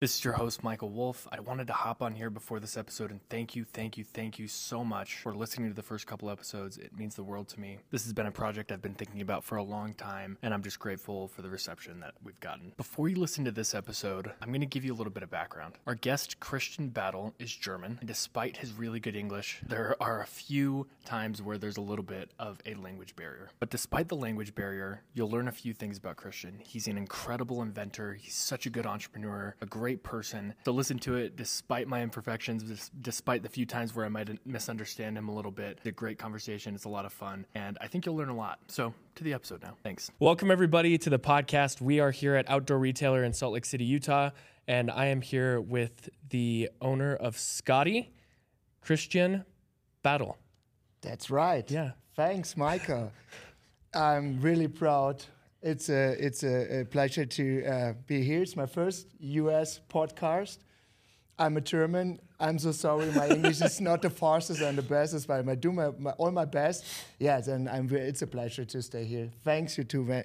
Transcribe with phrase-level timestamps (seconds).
[0.00, 1.28] This is your host, Michael Wolfe.
[1.30, 4.38] I wanted to hop on here before this episode and thank you, thank you, thank
[4.38, 6.78] you so much for listening to the first couple episodes.
[6.78, 7.80] It means the world to me.
[7.90, 10.62] This has been a project I've been thinking about for a long time, and I'm
[10.62, 12.72] just grateful for the reception that we've gotten.
[12.78, 15.30] Before you listen to this episode, I'm going to give you a little bit of
[15.30, 15.74] background.
[15.86, 20.26] Our guest, Christian Battel, is German, and despite his really good English, there are a
[20.26, 23.50] few times where there's a little bit of a language barrier.
[23.58, 26.58] But despite the language barrier, you'll learn a few things about Christian.
[26.64, 30.54] He's an incredible inventor, he's such a good entrepreneur, a great person.
[30.64, 35.18] To listen to it, despite my imperfections, despite the few times where I might misunderstand
[35.18, 36.74] him a little bit, it's a great conversation.
[36.74, 38.58] It's a lot of fun, and I think you'll learn a lot.
[38.68, 39.76] So, to the episode now.
[39.82, 40.10] Thanks.
[40.18, 41.80] Welcome, everybody, to the podcast.
[41.80, 44.30] We are here at Outdoor Retailer in Salt Lake City, Utah,
[44.68, 48.08] and I am here with the owner of Skotti,
[48.80, 49.44] Christian
[50.04, 50.36] Battel.
[51.00, 51.68] That's right.
[51.70, 51.92] Yeah.
[52.14, 53.12] Thanks, Michael.
[53.94, 55.24] I'm really proud
[55.62, 58.42] it's a it's a, a pleasure to uh, be here.
[58.42, 59.80] It's my first U.S.
[59.88, 60.58] podcast.
[61.40, 62.20] I'm a German.
[62.38, 63.10] I'm so sorry.
[63.12, 66.30] My English is not the fastest and the bestest, but I do my, my, all
[66.30, 66.84] my best.
[67.18, 67.88] Yes, and I'm.
[67.90, 69.30] It's a pleasure to stay here.
[69.42, 70.22] Thanks you to uh,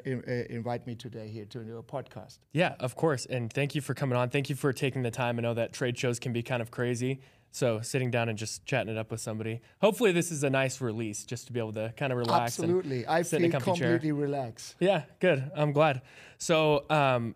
[0.49, 2.39] invite me today here to your podcast.
[2.51, 4.29] Yeah, of course, and thank you for coming on.
[4.29, 5.39] Thank you for taking the time.
[5.39, 8.65] I know that trade shows can be kind of crazy, so sitting down and just
[8.65, 9.61] chatting it up with somebody.
[9.79, 12.59] Hopefully, this is a nice release, just to be able to kind of relax.
[12.59, 14.15] Absolutely, I feel completely chair.
[14.15, 14.75] relaxed.
[14.81, 15.49] Yeah, good.
[15.55, 16.01] I'm glad.
[16.37, 17.35] So, um,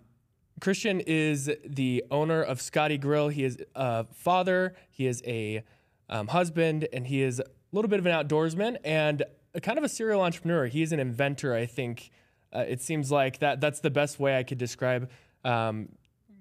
[0.59, 3.29] Christian is the owner of Skotti Grill.
[3.29, 4.75] He is a father.
[4.89, 5.63] He is a
[6.09, 9.83] um, husband, and he is a little bit of an outdoorsman and a kind of
[9.83, 10.65] a serial entrepreneur.
[10.65, 11.53] He is an inventor.
[11.53, 12.11] I think
[12.53, 13.61] uh, it seems like that.
[13.61, 15.09] That's the best way I could describe
[15.43, 15.89] um,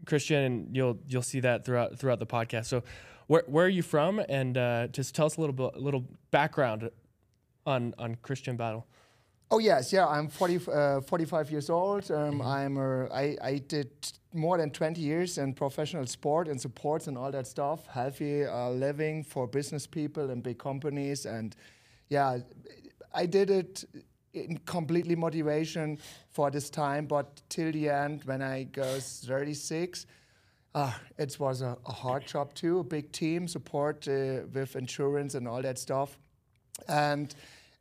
[0.06, 2.66] Christian, and you'll you'll see that throughout throughout the podcast.
[2.66, 2.82] So
[3.26, 4.20] where, where are you from?
[4.28, 6.90] And uh, just tell us a little bit, little background
[7.66, 8.84] on on Christian Battel.
[9.50, 10.06] Oh yes, yeah.
[10.06, 12.10] I'm 40, uh, 45 years old.
[12.10, 12.42] Um, mm-hmm.
[12.42, 13.90] I'm a, I, I did
[14.34, 17.86] more than 20 years in professional sport and sports and all that stuff.
[17.86, 21.56] Healthy uh, living for business people and big companies, and
[22.10, 22.38] yeah,
[23.14, 23.84] I did it
[24.34, 25.98] in completely motivation
[26.30, 27.06] for this time.
[27.06, 30.06] But till the end, when I was 36
[30.74, 35.34] uh, it was a, a, hard job too, a big team support uh, with insurance
[35.34, 36.18] and all that stuff.
[36.86, 37.34] And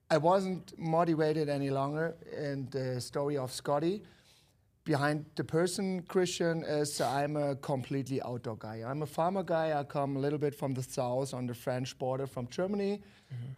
[0.10, 4.02] I wasn't motivated any longer in the story of Skotti.
[4.86, 8.84] Behind the person, Christian, is I'm a completely outdoor guy.
[8.88, 9.78] I'm a farmer guy.
[9.78, 13.02] I come a little bit from the south on the French border from Germany.
[13.34, 13.52] Mm-hmm.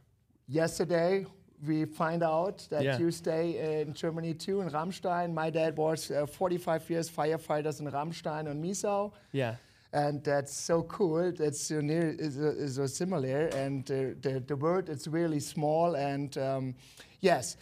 [0.48, 1.28] Yesterday,
[1.68, 2.98] we find out that yeah.
[2.98, 5.32] you stay in Germany too, in Ramstein.
[5.32, 9.12] My dad was uh, 45 years firefighters in Ramstein and Miesau.
[9.32, 9.56] Yeah.
[9.92, 11.32] And that's so cool.
[11.32, 13.48] That's so near, is, so similar.
[13.48, 15.96] And the, the word is really small.
[15.96, 16.76] And um,
[17.22, 17.58] yes,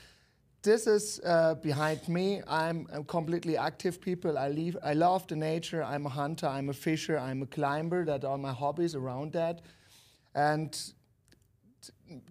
[0.62, 2.42] this is uh, behind me.
[2.46, 4.38] I'm a completely active people.
[4.38, 5.82] I, leave, I love the nature.
[5.82, 6.48] I'm a hunter.
[6.48, 7.18] I'm a fisher.
[7.18, 8.04] I'm a climber.
[8.04, 9.62] That are my hobbies around that.
[10.36, 10.78] And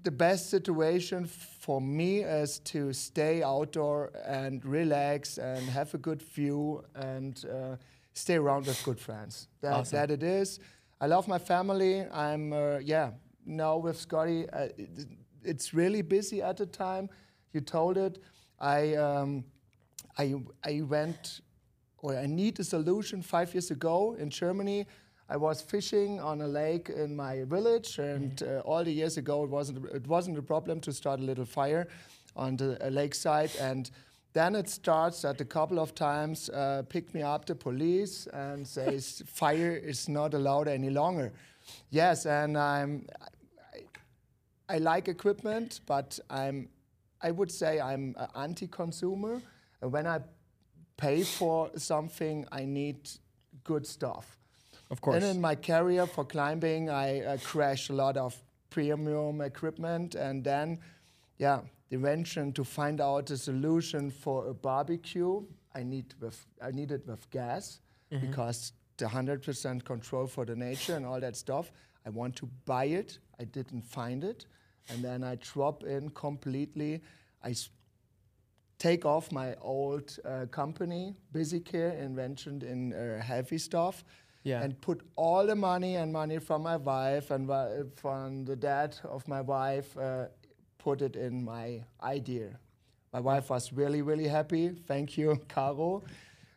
[0.05, 6.23] the best situation for me is to stay outdoor and relax and have a good
[6.23, 7.77] view and uh,
[8.17, 9.49] stay around with good friends.
[9.61, 9.97] That, awesome.
[9.97, 10.59] that it is.
[11.01, 12.07] I love my family.
[12.11, 13.11] I'm, uh, yeah,
[13.45, 15.07] now with Skotti, uh, it,
[15.43, 17.09] it's really busy at the time.
[17.53, 18.19] You told it.
[18.59, 19.45] I, um,
[20.19, 20.35] I,
[20.65, 21.41] I went,
[21.99, 24.87] or I need a solution five years ago in Germany
[25.29, 28.59] I was fishing on a lake in my village, and mm-hmm.
[28.59, 31.45] uh, all the years ago, it wasn't it wasn't a problem to start a little
[31.45, 31.89] fire
[32.37, 33.91] on the uh, lakeside, and
[34.37, 38.67] then it starts that a couple of times uh, pick me up the police and
[38.67, 41.33] says fire is not allowed any longer.
[41.91, 43.07] Yes, and I'm
[44.69, 46.69] I, I like equipment, but I'm
[47.23, 49.41] I would say I'm an anti-consumer.
[49.81, 50.19] And when I
[50.97, 52.97] pay for something, I need
[53.65, 54.39] good stuff.
[54.91, 55.17] Of course.
[55.17, 58.37] And in my career for climbing, I, I crashed a lot of
[58.71, 60.79] premium equipment, and then,
[61.39, 61.61] yeah,
[61.91, 65.43] invention to find out a solution for a barbecue.
[65.75, 67.81] I need with I needed with gas
[68.13, 68.27] mm-hmm.
[68.27, 71.73] because the hundred percent control for the nature and all that stuff.
[72.05, 73.19] I want to buy it.
[73.41, 74.47] I didn't find it,
[74.89, 77.03] and then I drop in completely.
[77.43, 77.71] I s-
[78.79, 84.05] take off my old uh, company, Busy Care, invented in uh, heavy stuff
[84.47, 84.63] yeah.
[84.63, 87.51] and put all the money and money from my wife and
[87.97, 90.27] from the dad of my wife, uh,
[90.87, 92.49] put it in my idea.
[93.13, 94.65] My wife was really, really happy.
[94.87, 96.05] Thank you, Caro.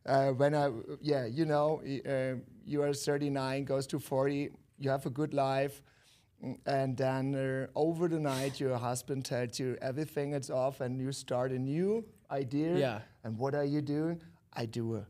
[0.05, 0.69] Uh, when I,
[1.01, 5.81] yeah, you know, uh, you are 39, goes to 40, you have a good life,
[6.67, 11.11] and then uh, over the night, your husband tells you everything is off, and you
[11.11, 12.77] start a new idea.
[12.77, 12.99] Yeah.
[13.23, 14.21] And what are you doing?
[14.53, 15.05] I do a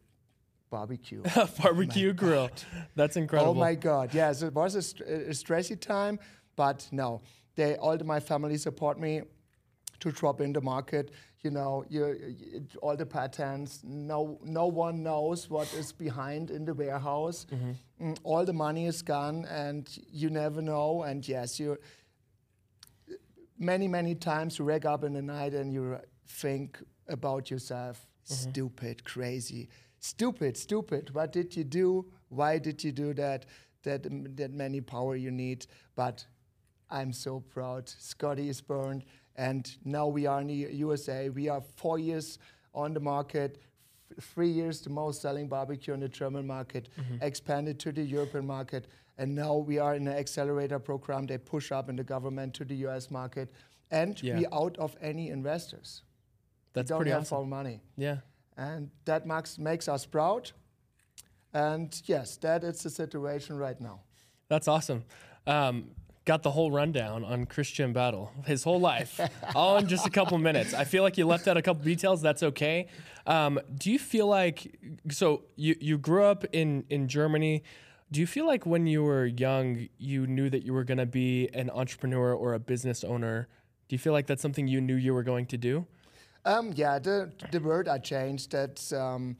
[0.70, 1.24] barbecue.
[1.62, 2.50] barbecue grill.
[2.96, 3.52] That's incredible.
[3.52, 4.14] Oh my God!
[4.14, 6.20] Yes, it was a, st- a stressy time,
[6.56, 7.22] but no,
[7.56, 9.22] they all my family support me
[10.00, 11.12] to drop in the market.
[11.42, 12.06] You know, you,
[12.38, 13.82] you, all the patents.
[13.84, 17.46] No, no one knows what is behind in the warehouse.
[18.02, 21.04] Mm, all the money is gone, and you never know.
[21.04, 21.78] And yes, you
[23.58, 25.98] many many times you wake up in the night and you
[26.28, 28.06] think about yourself.
[28.24, 29.70] Stupid, crazy,
[30.00, 31.14] stupid, stupid.
[31.16, 32.06] What did you do?
[32.30, 33.46] Why did you do that?
[33.84, 34.04] That
[34.36, 35.66] that many power you need,
[35.96, 36.26] but
[36.92, 37.86] I'm so proud.
[37.88, 39.04] Skotti is burned,
[39.36, 41.30] and now we are in the USA.
[41.30, 42.40] We are four years
[42.74, 43.62] on the market,
[44.20, 46.90] three years the most selling barbecue in the German market,
[47.22, 48.88] expanded to the European market,
[49.18, 51.28] and now we are in an accelerator program.
[51.28, 53.52] They push up in the government to the US market,
[53.92, 54.38] and Yeah.
[54.38, 56.04] we out of any investors.
[56.74, 57.38] That's we don't pretty have awesome.
[57.38, 58.18] our money, Yeah.
[58.58, 60.52] and that makes makes us proud.
[61.54, 64.02] And yes, that is the situation right now.
[64.50, 65.04] That's awesome.
[65.48, 65.92] Um,
[66.30, 69.20] got the whole rundown on Christian Battel, his whole life,
[69.56, 70.76] all in just a couple minutes.
[70.76, 72.22] I feel like you left out a couple details.
[72.22, 72.86] That's okay.
[73.26, 74.78] Um, do you feel like
[75.10, 77.64] so you you grew up in in Germany?
[78.12, 81.08] Do you feel like when you were young, you knew that you were going to
[81.08, 83.48] be an entrepreneur or a business owner?
[83.88, 85.88] Do you feel like that's something you knew you were going to do?
[86.46, 88.52] Um, yeah, the, the word I changed.
[88.52, 89.36] That um,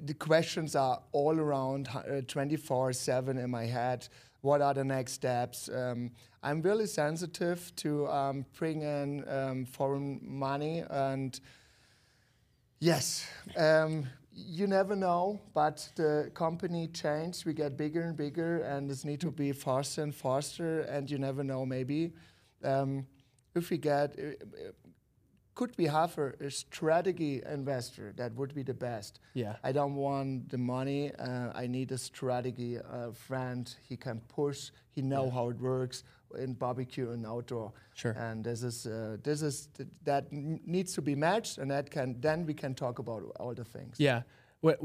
[0.00, 1.88] the questions are all around
[2.28, 4.06] twenty four seven in my head.
[4.40, 5.68] What are the next steps?
[5.68, 6.12] Um,
[6.42, 11.38] I'm really sensitive to um, bring in um, foreign money and
[12.78, 13.26] yes.
[13.56, 17.44] Um, you never know, but the company changed.
[17.44, 20.82] We get bigger and bigger, and this need to be faster and faster.
[20.82, 22.12] And you never know, maybe
[22.62, 23.06] um,
[23.56, 24.16] if we get
[25.58, 29.54] could we have a, a strategy investor that would be the best Yeah.
[29.68, 34.60] i don't want the money uh, i need a strategy uh, friend he can push
[34.96, 36.04] he know how it works
[36.44, 38.12] in barbecue and outdoor Sure.
[38.26, 40.24] and this is uh, this is th- that
[40.74, 43.96] needs to be matched and that can then we can talk about all the things
[43.98, 44.22] Yeah.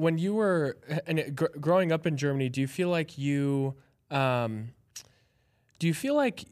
[0.05, 0.77] When you were
[1.09, 3.73] and gr- growing up in Germany, do you feel like you
[4.11, 4.51] um,
[5.79, 6.45] do you feel like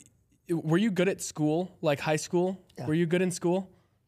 [0.50, 2.47] were you good at school, like high school?
[2.77, 2.88] Yeah.
[2.88, 3.59] Were you good in school?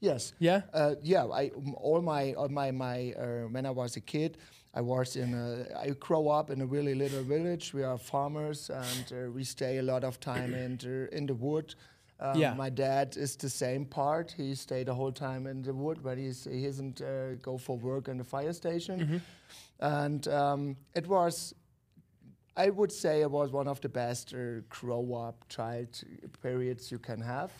[0.03, 0.61] Yes Yeah.
[0.73, 1.51] Uh, yeah, I
[1.87, 4.37] all my all my my uh, when I was a kid,
[4.79, 7.73] I was in a I grew up in a really little village.
[7.73, 11.33] We are farmers and uh, we stay a lot of time in the, in the
[11.35, 11.75] wood.
[12.19, 12.55] Um, Yeah.
[12.57, 14.33] My dad is the same part.
[14.37, 17.77] He stayed the whole time in the wood, but he's, he isn't uh, go for
[17.77, 19.21] work in the fire station.
[19.79, 21.55] And um, it was
[22.65, 25.87] I would say it was one of the best uh, grow up child
[26.41, 27.51] periods you can have.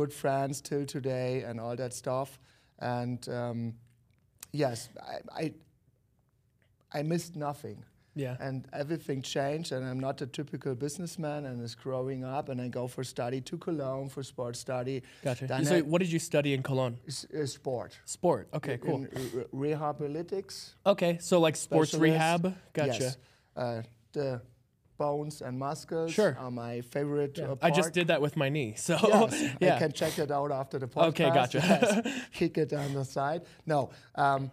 [0.00, 2.38] Good friends till today and all that stuff.
[2.78, 3.74] And um,
[4.50, 5.52] yes, I, I
[6.98, 7.84] I missed nothing.
[8.16, 8.36] Yeah.
[8.40, 11.44] And everything changed, and I'm not a typical businessman.
[11.44, 15.02] And is growing up, and I go for study to Cologne for sports study.
[15.22, 15.46] Gotcha.
[15.46, 16.96] Then So I- what did you study in Cologne?
[17.06, 17.92] s- uh, sport.
[18.06, 18.48] Sport.
[18.54, 19.04] Okay, cool.
[19.04, 19.08] In
[19.52, 20.74] re- rehabilitics.
[20.86, 22.12] Okay, so like sports specialist.
[22.14, 22.54] rehab.
[22.72, 23.02] Gotcha.
[23.02, 23.16] Yes.
[23.54, 23.82] Uh,
[24.12, 24.40] the
[25.04, 26.36] bones and muscles Sure.
[26.38, 27.34] are my favorite.
[27.38, 27.52] Yeah.
[27.52, 28.74] Uh, I just did that with my knee.
[28.76, 29.76] So Yes, yeah.
[29.76, 31.08] I can check it out after the podcast.
[31.12, 31.58] Okay, gotcha.
[31.70, 33.42] Yes, Kick it on the side.
[33.64, 33.78] No,
[34.24, 34.50] um,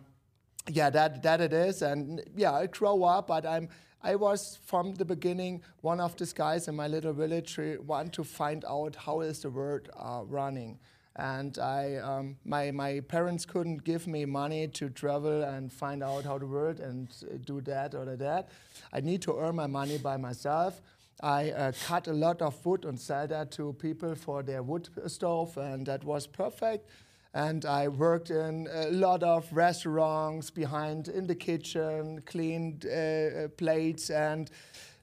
[0.80, 2.04] yeah, that that it is, and
[2.44, 3.68] yeah, I grow up, but I'm.
[4.12, 8.14] I was from the beginning one of these guys in my little village who want
[8.14, 10.72] to find out how is the world uh, running,
[11.18, 16.26] and I um, my my parents couldn't give me money to travel and find out
[16.26, 18.50] how the world and uh, do that or that.
[18.94, 20.82] I need to earn my money by myself.
[21.22, 24.90] I uh, cut a lot of wood and sell that to people for their wood
[25.08, 26.90] stove, and that was perfect.
[27.34, 33.48] And I worked in a lot of restaurants behind in the kitchen, cleaned uh, uh,
[33.58, 34.50] plates, and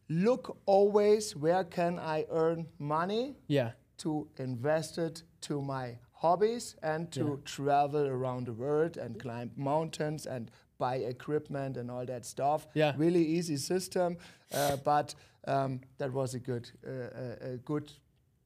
[0.08, 3.72] look always where can I earn money yeah.
[4.04, 10.26] To invest it to my hobbies and to travel around the world and climb mountains
[10.26, 12.66] and buy equipment and all that stuff.
[12.74, 12.92] Yeah.
[12.96, 14.16] Really easy system,
[14.52, 15.14] uh, but
[15.46, 17.92] um, that was a good, uh, a, a good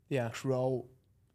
[0.08, 0.30] Yeah.
[0.42, 0.84] grow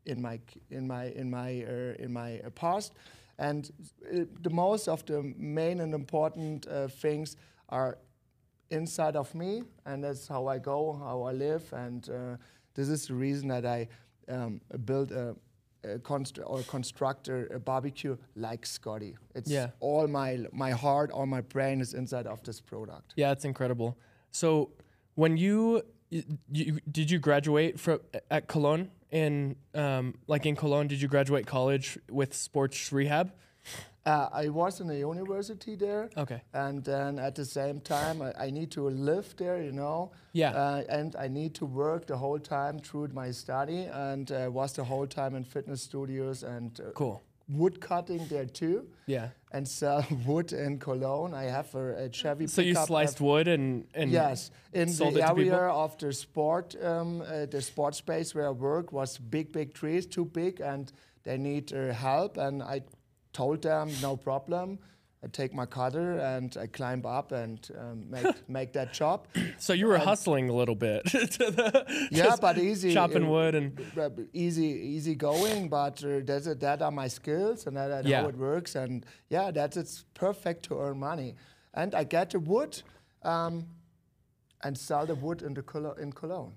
[0.05, 0.39] in my
[0.69, 2.93] in my in my uh, in my uh, past,
[3.37, 3.71] and
[4.11, 7.37] uh, the most of the main and important uh, things
[7.69, 7.97] are
[8.69, 12.37] inside of me, and that's how I go, how I live, and uh,
[12.73, 13.87] this is the reason that I
[14.29, 15.35] um, built a.
[15.85, 19.15] a const- or construct a, a barbecue like Skotti.
[19.35, 19.67] It's Yeah.
[19.81, 23.13] all my my heart, all my brain is inside of this product.
[23.17, 23.97] Yeah, it's incredible.
[24.31, 24.69] So
[25.15, 27.99] when you, you did you graduate from
[28.31, 30.87] at Cologne in um, like in Cologne?
[30.87, 33.27] Did you graduate college with sports rehab?
[34.05, 36.09] Uh, I was in a university there.
[36.17, 36.41] Okay.
[36.53, 40.11] And then at the same time, I, I need to live there, you know.
[40.33, 40.51] Yeah.
[40.51, 44.73] Uh, and I need to work the whole time through my study, and uh, was
[44.73, 47.21] the whole time in fitness studios and uh, Cool.
[47.47, 49.29] wood cutting there too, Yeah.
[49.53, 51.33] and sell wood in Cologne.
[51.33, 52.47] I have a, a Chevy.
[52.47, 55.53] So you sliced wood and and Yes, in sold the it to people?
[55.59, 59.73] area of the sport, um, uh, the sport space where I work was big, big
[59.73, 60.91] trees, too big, and
[61.23, 62.37] they need uh, help.
[62.37, 62.81] And I
[63.33, 64.79] told them, no problem.
[65.23, 69.27] I take my cutter and I climb up and um, make make that chop.
[69.57, 71.19] So you were hustling a little bit to
[71.51, 72.93] the Yeah, but easy.
[72.93, 75.69] chopping uh, wood and easy, easy going.
[75.69, 78.21] But uh, that's it, that are my skills, and that, Yeah.
[78.23, 78.75] how it works.
[78.75, 81.35] And yeah, that's it's perfect to earn money.
[81.73, 82.81] And I get the wood,
[83.23, 83.65] um,
[84.61, 86.53] and sell the wood in the Colo- in Cologne,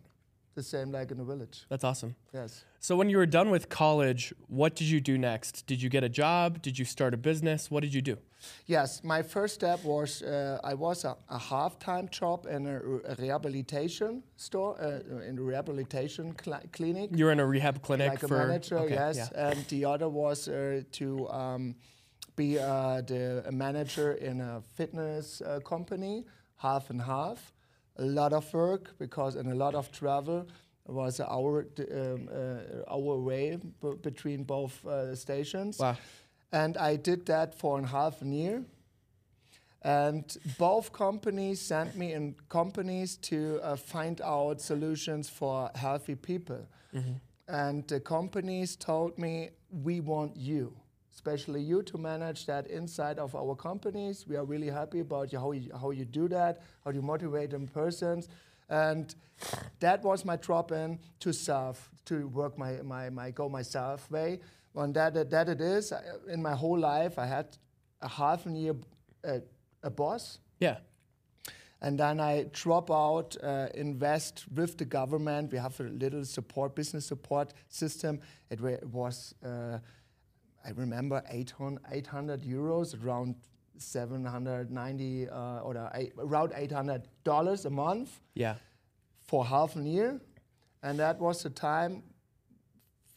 [0.56, 1.64] the same like in the village.
[1.68, 2.16] that's awesome.
[2.32, 2.64] Yes.
[2.80, 5.66] So when you were done with college, what did you do next?
[5.66, 6.62] Did you get a job?
[6.62, 7.70] Did you start a business?
[7.70, 8.16] What did you do?
[8.66, 12.76] Yes, my first step was uh, I was a, a half-time job in a,
[13.12, 17.10] a rehabilitation store, uh, in a rehabilitation cl- clinic.
[17.14, 19.16] You were in a rehab clinic like a for manager, okay, yes.
[19.16, 19.48] yeah.
[19.50, 21.75] And the other was uh, to um,
[22.36, 26.25] be uh, the a manager in a fitness uh, company,
[26.56, 27.52] half and half.
[27.99, 30.47] A lot of work because and a lot of travel.
[30.88, 35.79] It was an hour d- um, uh, hour away b- between both uh, stations.
[35.79, 35.97] Wow.
[36.53, 38.62] And I did that for a half a year.
[39.83, 46.67] And both companies sent me in companies to uh, find out solutions for healthy people.
[47.49, 50.73] And the companies told me, we want you,
[51.16, 54.26] especially you, to manage that inside of our companies.
[54.28, 57.50] We are really happy about you, how, you, how you do that, how you motivate
[57.50, 58.28] them persons.
[58.68, 59.14] And
[59.80, 64.40] that was my drop in to self, to work my, my, my go myself way.
[64.75, 65.90] And that, that it is.
[66.28, 67.56] In my whole life, I had
[68.02, 68.75] a half a year
[69.26, 69.38] uh,
[69.82, 70.38] a boss.
[70.61, 70.76] Yeah.
[71.80, 75.50] And then I drop out, uh, invest with the government.
[75.50, 78.20] We have a little support, business support system.
[78.50, 79.78] It was, uh,
[80.66, 83.37] I remember, 800, 800 euros, around
[83.78, 88.54] 790 uh, or eight, around 800 dollars a month Yeah.
[89.26, 90.20] for half a year.
[90.82, 92.02] And that was the time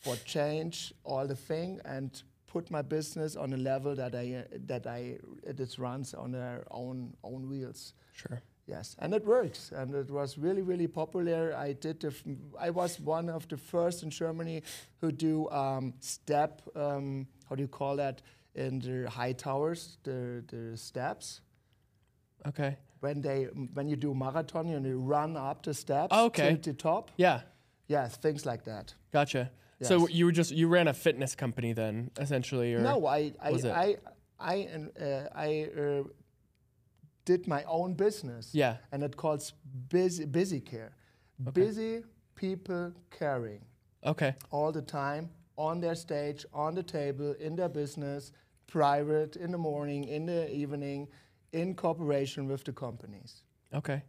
[0.01, 4.87] for change all the thing and put my business on a level that I that
[4.87, 7.93] I it runs on their own own wheels.
[8.13, 8.41] Sure.
[8.67, 11.55] Yes, and it works, and it was really, really popular.
[11.57, 11.99] I did.
[11.99, 12.23] The f-
[12.59, 14.61] I was one of the first in Germany
[15.01, 16.61] who do um, step.
[16.75, 18.21] Um, how do you call that?
[18.55, 21.41] In the high towers, the the steps.
[22.47, 22.77] Okay.
[23.01, 26.55] When they when you do marathon, you you run up the steps Oh, okay.
[26.55, 27.11] to the top.
[27.17, 27.41] Yeah.
[27.87, 28.95] Yes, things like that.
[29.11, 29.49] Gotcha.
[29.81, 33.51] So you were just you ran a fitness company then, essentially, or No, I I?
[33.71, 33.97] I
[34.39, 34.67] I
[34.99, 36.03] uh, I uh,
[37.25, 38.53] did my own business.
[38.53, 38.77] Yeah.
[38.91, 39.53] and it calls
[39.89, 40.91] busy busy care.
[41.53, 42.03] Busy
[42.35, 43.61] people caring
[44.03, 44.33] Okay.
[44.51, 45.29] all the time
[45.59, 48.31] on their stage, on the table, in their business,
[48.67, 51.07] private, in the morning, in the evening,
[51.51, 53.43] in cooperation with the companies.
[53.73, 54.01] Okay.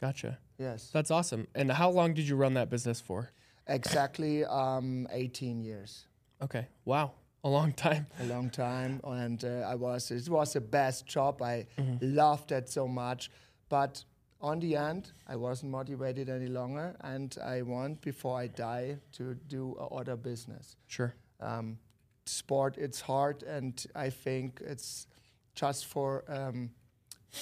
[0.00, 0.38] Gotcha.
[0.58, 1.46] Yes, That's awesome.
[1.54, 3.30] And how long did you run that business for?
[3.66, 6.06] exactly um, 18 years.
[6.42, 6.66] Okay.
[6.84, 7.12] Wow.
[7.44, 8.06] A long time.
[8.20, 10.10] a long time, and uh, I was.
[10.10, 11.40] It was the best job.
[11.42, 12.14] I Mm-hmm.
[12.16, 13.30] loved it so much,
[13.68, 14.04] but
[14.40, 19.34] on the end, I wasn't motivated any longer, and I want before I die to
[19.48, 20.76] do a other business.
[20.86, 21.14] Sure.
[21.40, 21.78] Um,
[22.26, 25.06] sport, it's hard, and I think it's
[25.54, 26.24] just for.
[26.28, 26.70] Um,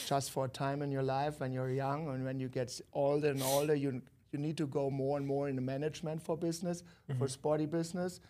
[0.07, 3.31] just for a time in your life when you're young and when you get older
[3.31, 4.03] and older, you
[4.33, 6.83] you need to go more and more in the management for business,
[7.19, 8.21] for sporty business.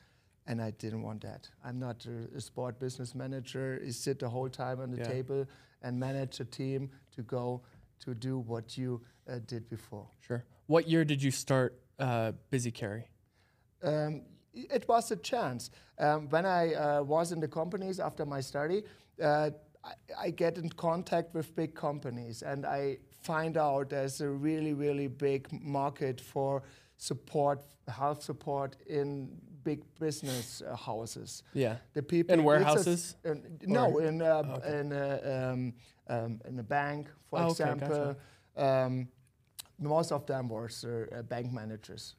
[0.46, 1.48] And I didn't want that.
[1.64, 3.80] I'm not a, a sport business manager.
[3.84, 5.08] You sit the whole time on the Yeah.
[5.08, 5.46] table
[5.82, 7.62] and manage a team to go
[8.00, 10.06] to do what you uh, did before.
[10.26, 10.44] Sure.
[10.66, 13.06] What year did you start uh, Busy Care?
[13.82, 15.70] um, it was a chance.
[15.98, 18.82] Um, when I uh, was in the companies after my study,
[19.22, 19.50] uh,
[19.84, 24.72] I, I get in contact with big companies and I find out there's a really,
[24.72, 26.62] really big market for
[26.96, 29.30] support, health support in
[29.68, 31.42] big business uh, houses.
[31.54, 31.76] Yeah.
[31.94, 33.16] The people In it's a warehouses?
[33.66, 35.72] no, in uh, in a, um,
[36.14, 38.16] um, in a bank, for Oh, okay, example.
[38.56, 39.08] Um,
[39.78, 42.16] most of them were uh, bank managers.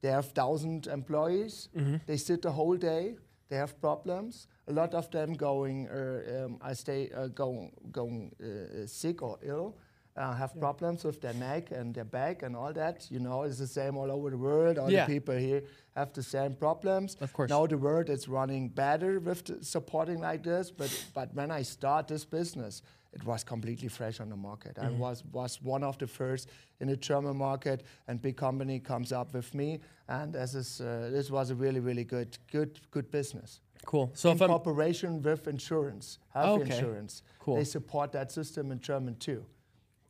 [0.00, 1.68] They have thousand employees.
[1.74, 1.96] Mm-hmm.
[2.06, 3.16] They sit the whole day.
[3.48, 4.46] They have problems.
[4.66, 9.38] A lot of them going, uh, um, I stay uh, going going uh, sick or
[9.42, 9.76] ill,
[10.18, 13.06] uh, have problems with their neck and their back and all that.
[13.10, 14.78] You know, it's the same all over the world.
[14.78, 15.06] All Yeah.
[15.06, 15.62] the people here
[15.94, 17.16] have the same problems.
[17.20, 17.50] Of course.
[17.50, 21.62] Now the world is running better with the supporting like this, but but when I
[21.64, 22.82] start this business,
[23.12, 24.76] it was completely fresh on the market.
[24.78, 24.98] I Mm-hmm.
[24.98, 26.48] was was one of the first
[26.80, 31.10] in the German market, and big company comes up with me, and this is uh,
[31.12, 33.60] this was a really really good good good business.
[33.86, 34.10] Cool.
[34.14, 36.74] So in cooperation with insurance, health Okay.
[36.74, 37.56] insurance, Cool.
[37.56, 39.44] they support that system in German too.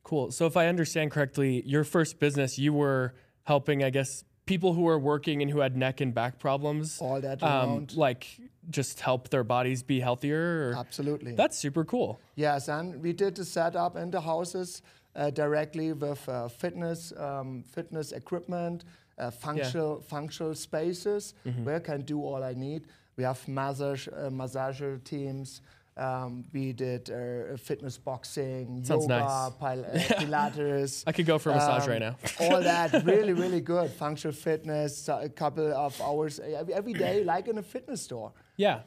[0.09, 0.31] Cool.
[0.31, 3.12] So if I understand correctly, your first business, you were
[3.45, 7.21] helping, I guess, people who were working and who had neck and back problems, All
[7.21, 7.95] that um, around.
[7.95, 8.27] like
[8.71, 10.71] just help their bodies be healthier.
[10.71, 11.33] Or, Absolutely.
[11.35, 12.19] that's super cool.
[12.37, 14.81] Yes, and we did the setup in the houses
[15.15, 18.85] uh, directly with uh, fitness, um, fitness equipment,
[19.19, 21.65] uh, functional, functional spaces Mm-hmm.
[21.65, 22.87] where I can do all I need.
[23.19, 25.61] We have massage, uh, massager teams.
[25.99, 29.50] Um, we did uh, fitness boxing, Sounds yoga, nice.
[29.59, 31.02] pil- uh, Pilates.
[31.07, 32.17] I could go for a massage um, right now.
[32.40, 33.90] all that really, really good.
[33.90, 38.33] Functional fitness, a couple of hours every, every day, like in a fitness store.
[38.57, 38.81] yeah.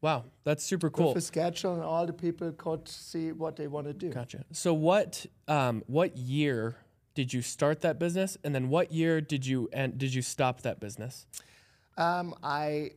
[0.00, 1.14] Wow, that's super cool.
[1.14, 4.10] With a schedule, and all the people could see what they want to do.
[4.10, 4.44] Gotcha.
[4.52, 6.76] So what um, what year
[7.14, 10.60] did you start that business, and then what year did you and did you stop
[10.60, 11.26] that business?
[11.96, 12.90] Um, I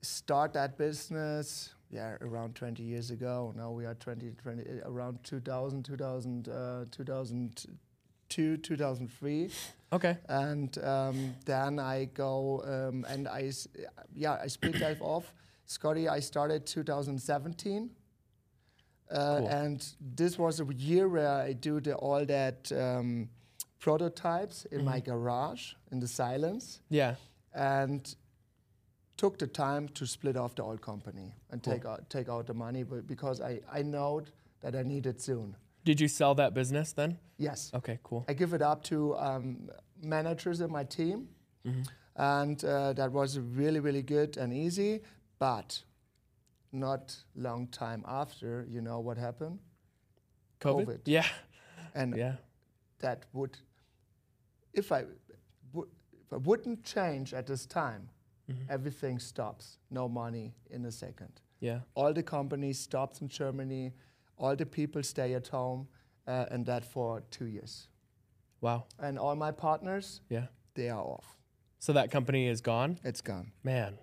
[0.00, 3.52] start that business, yeah, around 20 years ago.
[3.56, 9.50] Now we are 20, 20 uh, around 2000, 2000, uh, 2002, 2003.
[9.92, 10.16] Okay.
[10.28, 13.52] And um, then I go um, and I,
[14.14, 15.32] yeah, I split life off.
[15.68, 17.90] Skotti, I started 2017.
[19.10, 19.48] Uh, Cool.
[19.48, 23.28] And this was a year where I do the, all that um,
[23.78, 27.14] prototypes in my garage in the silence Yeah.
[27.54, 28.16] and
[29.16, 31.72] took the time to split off the old company and Cool.
[31.74, 34.22] take out take out the money but because I, I know
[34.60, 35.56] that I need it soon.
[35.84, 37.18] Did you sell that business then?
[37.38, 37.70] Yes.
[37.74, 37.98] Okay.
[38.02, 38.24] Cool.
[38.28, 39.70] I give it up to um,
[40.02, 41.28] managers in my team,
[41.66, 41.82] Mm-hmm.
[42.16, 45.02] and uh, that was really really good and easy.
[45.38, 45.82] But
[46.72, 49.58] not long time after, you know what happened,
[50.60, 50.84] COVID.
[50.86, 51.00] COVID.
[51.06, 51.26] Yeah.
[51.94, 52.34] and Yeah.
[52.98, 53.56] that would,
[54.72, 55.04] if I,
[55.72, 55.88] would,
[56.20, 58.08] if I wouldn't change at this time,
[58.50, 58.70] Mm-hmm.
[58.70, 59.78] everything stops.
[59.90, 61.40] No money in a second.
[61.60, 61.80] Yeah.
[61.94, 63.92] All the companies stopped in Germany.
[64.38, 65.88] All the people stay at home,
[66.28, 67.88] uh, and that for two years.
[68.60, 68.84] Wow.
[69.00, 70.46] And all my partners, Yeah.
[70.74, 71.38] they are off.
[71.78, 72.98] So that company is gone.
[73.02, 73.52] It's gone.
[73.64, 73.98] Man.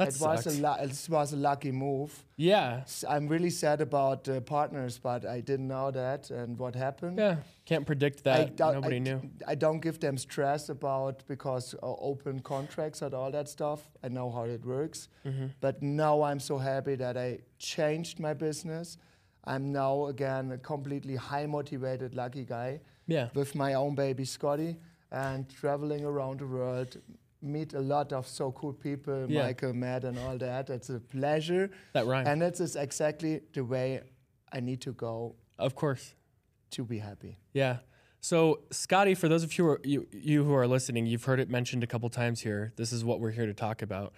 [0.00, 0.46] That it sucks.
[0.46, 2.12] was a it was a lucky move.
[2.36, 2.84] yeah.
[3.08, 7.18] I'm really sad about the partners, but I didn't know that and what happened.
[7.18, 7.36] Yeah.
[7.70, 8.58] Can't predict that.
[8.58, 9.20] Nobody I, knew.
[9.52, 13.80] I don't give them stress about because uh, open contracts and all that stuff.
[14.02, 15.08] I know how it works.
[15.26, 15.46] Mm-hmm.
[15.60, 18.96] But now I'm so happy that I changed my business.
[19.44, 23.28] I'm now again a completely high motivated, lucky guy Yeah.
[23.34, 24.76] with my own baby Skotti
[25.10, 26.96] and traveling around the world.
[27.42, 29.44] Meet a lot of so cool people, Yeah.
[29.44, 30.68] Michael, Matt, and all that.
[30.68, 31.70] It's a pleasure.
[31.94, 32.28] That rhymes.
[32.28, 34.02] And it is exactly the way
[34.52, 36.14] I need to go of course.
[36.72, 37.38] to be happy.
[37.54, 37.78] Yeah.
[38.20, 41.40] So, Skotti, for those of you, who are, you, you who are listening, you've heard
[41.40, 42.74] it mentioned a couple times here.
[42.76, 44.12] This is what we're here to talk about.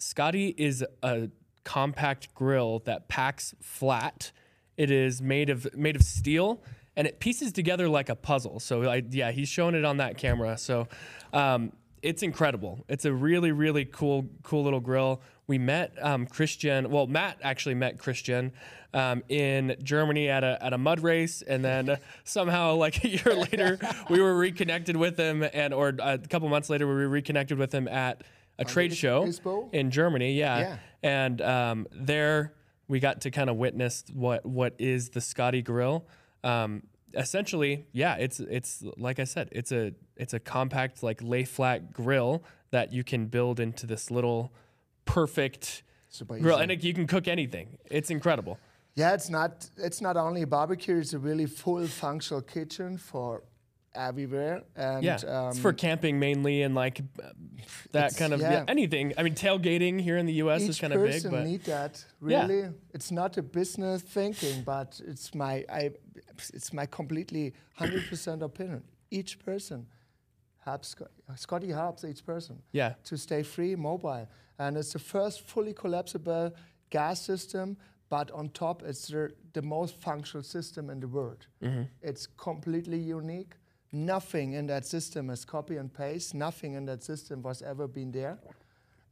[0.00, 1.28] Skotti is a
[1.64, 4.32] compact grill that packs flat.
[4.78, 6.62] It is made of made of steel,
[6.96, 8.58] and it pieces together like a puzzle.
[8.58, 10.56] So, I, yeah, he's showing it on that camera.
[10.56, 10.88] So,
[11.34, 12.84] um, it's incredible.
[12.88, 15.20] It's a really, really cool, cool little grill.
[15.46, 16.90] We met um, Christian.
[16.90, 18.52] Well, Matt actually met Christian
[18.94, 23.08] um, in Germany at a at a mud race, and then uh, somehow, like a
[23.08, 23.78] year later,
[24.10, 27.72] we were reconnected with him, and or a couple months later, we were reconnected with
[27.72, 28.22] him at
[28.58, 29.24] a trade show
[29.72, 30.34] in Germany.
[30.34, 30.76] Yeah, Yeah.
[31.02, 32.52] and um, there
[32.88, 36.06] we got to kind of witness what what is the Skotti Grill.
[36.44, 36.82] Um,
[37.14, 41.92] essentially, yeah, it's it's like I said, it's a it's a compact like lay flat
[41.92, 44.52] grill that you can build into this little
[45.04, 45.82] perfect
[46.40, 47.78] grill, and it, you can cook anything.
[47.90, 48.58] It's incredible.
[48.94, 53.42] Yeah, it's not it's not only a barbecue; it's a really full functional kitchen for
[53.94, 54.62] everywhere.
[54.76, 57.00] And Yeah, um, it's for camping mainly and like
[57.92, 58.52] that kind of yeah.
[58.52, 58.64] yeah.
[58.68, 59.14] anything.
[59.16, 60.62] I mean, tailgating here in the U.S.
[60.62, 62.04] is kind of big, person but need that.
[62.24, 62.46] Yeah.
[62.46, 65.90] Really, it's not a business thinking, but it's my I
[66.50, 68.82] it's my completely hundred percent opinion.
[69.10, 69.86] Each person
[70.64, 72.62] helps Sc- Skotti helps each person.
[72.72, 74.28] yeah, to stay free mobile.
[74.58, 76.52] And it's the first fully collapsible
[76.90, 77.76] gas system,
[78.08, 81.46] but on top, it's the, the most functional system in the world.
[82.02, 83.54] It's completely unique.
[83.92, 86.34] Nothing in that system is copy and paste.
[86.34, 88.38] Nothing in that system was ever been there.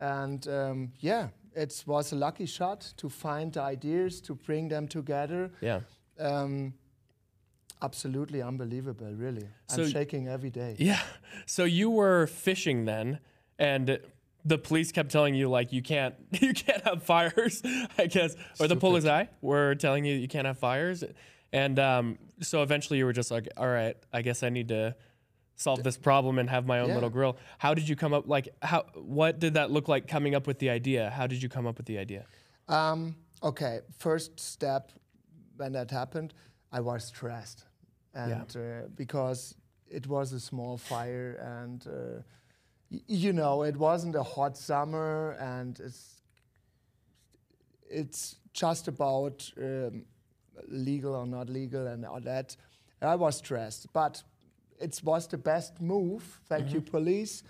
[0.01, 4.87] And um, yeah, it was a lucky shot to find the ideas, to bring them
[4.89, 5.51] together.
[5.61, 5.81] yeah,
[6.19, 6.75] Um,
[7.83, 9.13] absolutely unbelievable.
[9.13, 10.77] Really, So- I'm shaking every day.
[10.79, 11.01] Yeah.
[11.47, 13.21] So you were fishing then,
[13.59, 13.99] and
[14.45, 17.63] the police kept telling you like you can't you can't have fires,
[17.99, 18.81] I guess, or the Stupid.
[18.81, 21.05] police were telling you you can't have fires,
[21.53, 24.95] and um, so eventually you were just like, all right, I guess I need to
[25.57, 26.95] solve this problem and have my own Yeah.
[26.95, 27.37] little grill.
[27.59, 28.27] How did you come up?
[28.27, 31.11] Like, how what did that look like coming up with the idea?
[31.11, 32.25] How did you come up with the idea?
[32.69, 34.91] Um, okay, first step
[35.59, 36.33] when that happened,
[36.73, 37.67] I was stressed,
[38.15, 39.55] and uh, because
[39.89, 42.23] it was a small fire, and uh,
[42.91, 46.23] y- you know it wasn't a hot summer, and it's
[47.89, 50.05] it's just about um,
[50.69, 52.57] legal or not legal and all that.
[53.03, 54.23] I was stressed, but
[54.79, 56.41] it was the best move.
[56.49, 57.43] Thank you, police,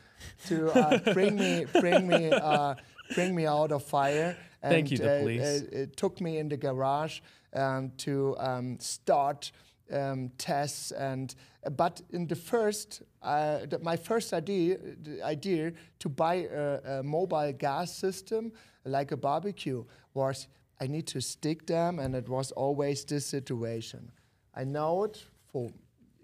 [0.46, 2.74] to uh, bring me bring me uh,
[3.14, 4.36] bring me out of fire.
[4.62, 5.62] And, Thank you, the police.
[5.62, 7.20] uh, it took me in the garage
[7.54, 9.50] um, to um, start
[9.92, 11.34] um, tests and
[11.76, 14.78] but in the first uh, the, my first idea
[15.22, 18.52] idea to buy a, a mobile gas system
[18.84, 20.48] like a barbecue was
[20.80, 24.10] I need to stick them and it was always this situation.
[24.54, 25.22] I know it
[25.52, 25.70] for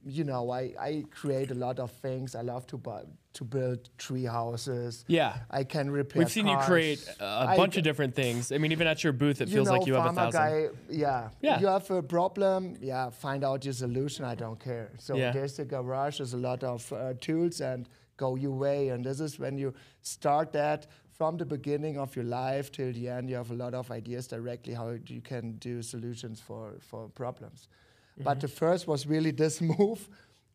[0.09, 3.03] you know I, I create a lot of things I love to buy,
[3.35, 5.39] to build tree houses Yeah.
[5.51, 8.53] I can repair We've seen you create a I bunch g- of different things.
[8.53, 10.41] I mean, even at your booth, it feels know, like you have a thousand.
[10.41, 11.31] Guy, yeah.
[11.43, 11.59] Yeah.
[11.61, 14.25] You have a problem, yeah, find out your solution.
[14.25, 14.91] I don't care.
[14.99, 15.33] So Yeah.
[15.33, 18.89] there's the garage, there's a lot of uh, tools and go your way.
[18.91, 20.87] And this is when you start that
[21.19, 24.27] from the beginning of your life till the end, you have a lot of ideas
[24.29, 27.69] directly how you can do solutions for, for problems.
[28.17, 28.25] Mm-hmm.
[28.25, 30.09] But the first was really this move.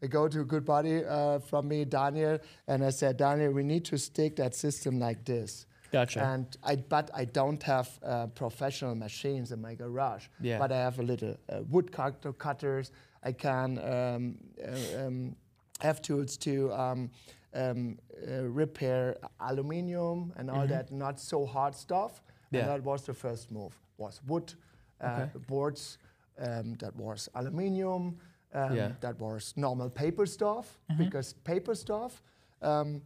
[0.04, 3.64] I go to a good buddy uh, from me, Daniel, and I said, Daniel, we
[3.64, 5.68] need to stick that system like this.
[5.92, 6.24] Gotcha.
[6.24, 10.26] And I, but I don't have uh, professional machines in my garage.
[10.40, 10.58] Yeah.
[10.58, 12.92] But I have a little uh, wood cut- cutters.
[13.24, 15.36] I can um, uh, um,
[15.82, 17.12] have tools to um,
[17.54, 22.14] um, uh, repair aluminium and all that not so hard stuff.
[22.14, 22.56] Mm-hmm.
[22.56, 22.62] Yeah.
[22.62, 23.78] And that was the first move.
[23.98, 24.54] Was wood,
[25.00, 25.40] uh, Okay.
[25.48, 25.98] boards.
[26.42, 28.18] Um, that was aluminium.
[28.54, 28.92] Um, Yeah.
[29.02, 31.04] That was normal paper stuff Mm-hmm.
[31.04, 32.22] because paper stuff.
[32.62, 33.02] Um,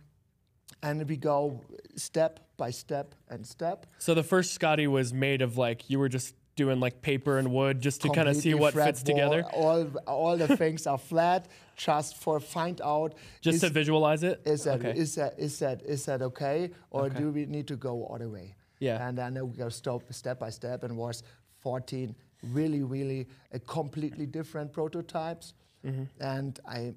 [0.82, 1.62] and we go
[1.95, 3.86] step by step and step.
[4.00, 7.52] So the first Skotti was made of like you were just doing like paper and
[7.52, 9.43] wood just to kind of see what flat fits together.
[9.54, 14.41] All all the things are flat, just for find out just is, to visualize it.
[14.45, 14.98] is that okay.
[14.98, 17.19] is that is that is that okay or Okay.
[17.19, 18.56] do we need to go all the way?
[18.80, 19.06] Yeah.
[19.08, 21.24] And then we go stop step by step and was
[21.60, 25.54] 14 really really a completely different prototypes.
[25.86, 26.04] Mm-hmm.
[26.19, 26.93] And I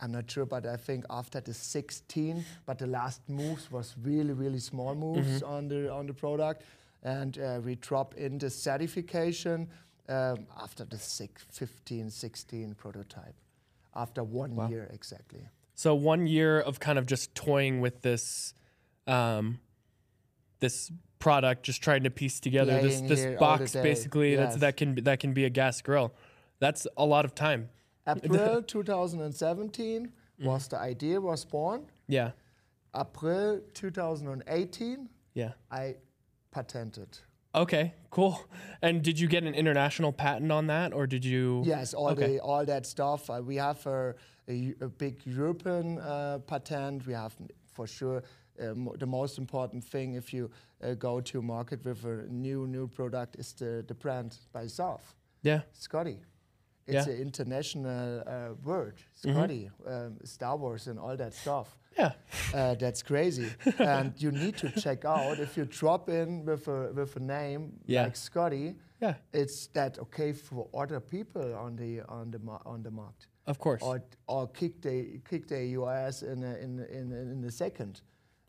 [0.00, 4.32] I'm not sure, but I think after the 16, but the last moves was really
[4.32, 5.52] really small moves Mm-hmm.
[5.54, 6.62] on the on the product,
[7.02, 9.68] and uh, we drop in the certification
[10.08, 13.34] um, after the six, 15, 16 prototype,
[13.94, 14.68] after one Wow.
[14.68, 15.46] year exactly.
[15.74, 18.54] So one year of kind of just toying with this,
[19.06, 19.58] um,
[20.60, 20.90] this
[21.22, 24.60] product, just trying to piece together this this here all the box, basically that's Yes.
[24.60, 26.08] that can be, that can be a gas grill.
[26.58, 27.68] That's a lot of time.
[28.06, 30.46] April 2017 Mm.
[30.46, 31.80] was the idea was born.
[32.08, 32.30] Yeah,
[32.94, 35.52] April 2018, yeah.
[35.70, 35.96] I
[36.50, 37.18] patented.
[37.54, 38.34] Okay, cool.
[38.80, 41.62] And did you get an international patent on that, or did you?
[41.64, 42.26] Yes, all Okay.
[42.32, 43.28] the all that stuff.
[43.30, 44.14] Uh, we have a,
[44.48, 47.06] a, a big European uh, patent.
[47.06, 47.34] We have
[47.74, 48.22] for sure
[48.56, 50.50] the most important thing if you
[50.82, 55.14] uh, go to market with a new new product is the, the brand by itself.
[55.42, 55.60] Yeah.
[55.74, 56.18] Skotti.
[56.86, 57.14] It's Yeah.
[57.14, 59.34] an international uh, word, Mhm.
[59.34, 61.78] Skotti, um, Star Wars, and all that stuff.
[61.98, 62.12] Yeah.
[62.54, 63.50] Uh, that's crazy.
[63.78, 67.72] and you need to check out if you drop in with a with a name
[67.86, 68.04] Yeah.
[68.04, 69.14] like Skotti, Yeah.
[69.32, 73.82] it's that okay for other people on the on the on the market, Of course.
[73.82, 78.02] or or kick the kick the US in a, in in in a second,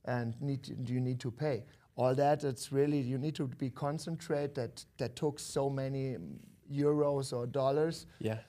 [0.06, 1.64] and need you need to pay
[1.96, 2.44] all that.
[2.44, 6.18] It's really you need to be concentrate that that took so many
[6.72, 8.06] euros or dollars.
[8.20, 8.40] yeah.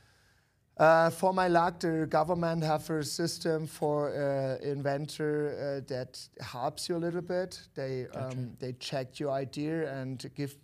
[0.76, 6.88] Uh, for my luck, the government have a system for uh, inventor uh, that helps
[6.88, 7.60] you a little bit.
[7.74, 8.26] They Gotcha.
[8.38, 10.56] um, they check your idea and give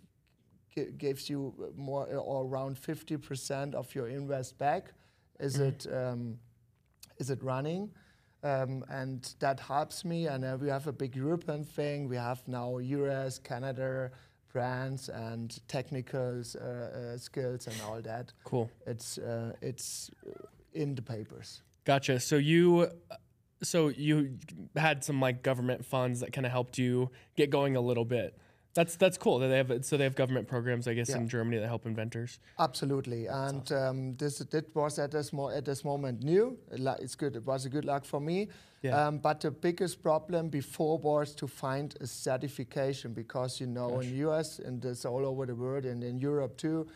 [0.75, 4.91] gi- gives you more uh, or around fifty percent of your invest back.
[5.39, 5.67] Is Mhm.
[5.67, 6.39] it um,
[7.17, 7.89] is it running?
[8.43, 10.27] Um, and that helps me.
[10.27, 12.09] And uh, we have a big European thing.
[12.09, 14.11] We have now US, Canada,
[14.47, 18.69] France, and technicals, uh, uh, skills, and all that Cool.
[18.87, 20.31] it's uh, it's uh,
[20.73, 21.61] in the papers.
[21.85, 22.19] Gotcha.
[22.19, 22.89] So you,
[23.63, 24.37] so you
[24.75, 28.37] had some like government funds that kind of helped you get going a little bit.
[28.73, 29.39] That's that's cool.
[29.39, 31.17] That they have so they have government programs, I guess, Yeah.
[31.17, 32.39] in Germany that help inventors.
[32.57, 36.57] Absolutely, and um, this that was at this mo- at this moment new.
[36.71, 37.35] It's good.
[37.35, 38.47] It was a good luck for me.
[38.81, 39.07] Yeah.
[39.07, 44.15] Um, but the biggest problem before was to find a certification because you know in
[44.27, 46.87] US and it's all over the world and in Europe too,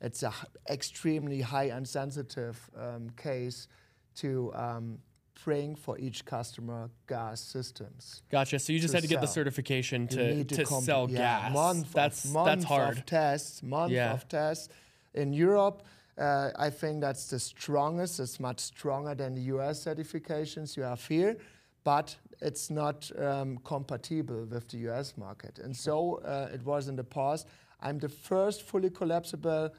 [0.00, 3.68] it's a h- extremely high and sensitive um, case
[4.14, 4.98] to um,
[5.46, 8.22] bring for each customer gas systems.
[8.32, 8.58] Gotcha.
[8.58, 11.54] So you just had to get the certification to, to comp- sell yeah, gas.
[11.54, 12.98] Month that's of, month that's hard.
[12.98, 14.12] Of tests, month Yeah.
[14.12, 14.68] of tests.
[15.14, 15.84] In Europe,
[16.18, 18.18] uh, I think that's the strongest.
[18.18, 21.36] It's much stronger than the US certifications you have here,
[21.84, 22.16] but
[22.48, 25.60] it's not um, compatible with the US market.
[25.60, 27.46] And so uh, it was in the past.
[27.80, 29.70] I'm the first fully collapsible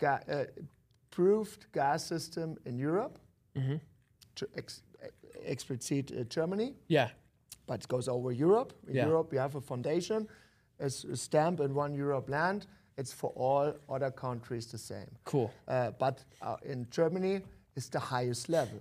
[0.00, 0.44] ga- uh,
[1.12, 3.27] proved gas system in Europe, to
[4.56, 4.82] ex-
[5.44, 7.08] explicit uh, Germany Yeah.
[7.66, 8.72] but it goes over Europe.
[8.88, 9.06] In Yeah.
[9.06, 10.26] Europe, we have a foundation.
[10.80, 12.66] It's a stamp in one Europe land.
[12.96, 15.10] It's for all other countries the same.
[15.24, 15.50] Cool.
[15.68, 17.42] Uh, but uh, in Germany,
[17.76, 18.80] it's the highest level.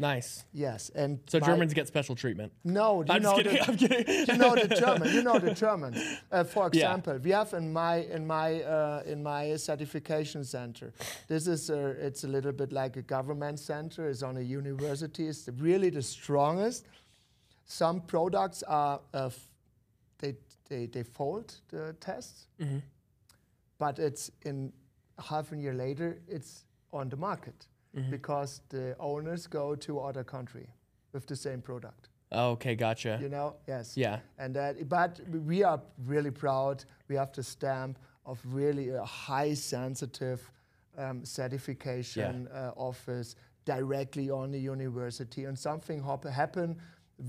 [0.00, 0.44] Nice.
[0.52, 2.52] Yes, and So my- Germans get special treatment.
[2.62, 3.54] No, you I'm know kidding.
[3.54, 4.06] the, I'm kidding.
[4.28, 5.12] you know the German.
[5.12, 5.94] You know the German.
[6.30, 6.78] Uh, for Yeah.
[6.94, 10.92] example, we have in my in my uh, in my certification center.
[11.26, 14.08] This is a, it's a little bit like a government center.
[14.08, 15.26] It's on a university.
[15.26, 16.86] It's really the strongest.
[17.66, 19.30] Some products are uh,
[20.18, 20.36] they
[20.68, 22.82] they they fold the tests, Mhm.
[23.78, 24.72] but it's in
[25.18, 28.10] half a year later it's on the market Mm-hmm.
[28.10, 30.68] because the owners go to other country
[31.12, 32.10] with the same product.
[32.30, 33.18] Okay, gotcha.
[33.20, 33.96] You know, yes.
[33.96, 34.18] Yeah.
[34.38, 36.84] And that, but we are really proud.
[37.08, 40.50] We have the stamp of really a high sensitive
[40.98, 45.44] um, certification uh, office directly on the university.
[45.44, 46.76] And something happened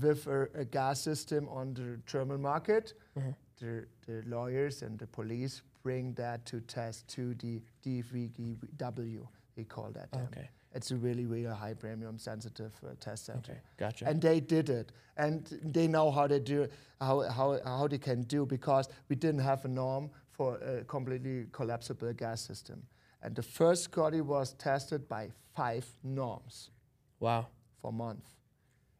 [0.02, 2.92] with a, a gas system on the German market.
[3.18, 3.30] Mm-hmm.
[3.60, 9.26] The, the lawyers and the police bring that to test to the DVGW.
[9.60, 10.08] They call that.
[10.14, 10.48] Okay.
[10.72, 13.60] It's a really, really high premium sensitive uh, test center Okay.
[13.76, 14.06] Gotcha.
[14.08, 16.68] and they did it and they know how they do
[17.00, 21.46] how, how, how they can do because we didn't have a norm for a completely
[21.52, 22.82] collapsible gas system
[23.22, 26.70] and the first Skotti was tested by five norms
[27.18, 27.46] wow.
[27.82, 28.26] for a month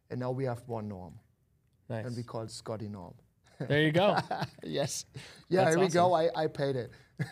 [0.09, 1.13] and now we have one norm
[1.89, 2.05] Nice.
[2.05, 3.13] and we call it Skotti norm
[3.67, 4.17] there you go.
[4.63, 5.05] yes.
[5.49, 6.13] Yeah That's here we go.
[6.13, 6.91] I, I paid it.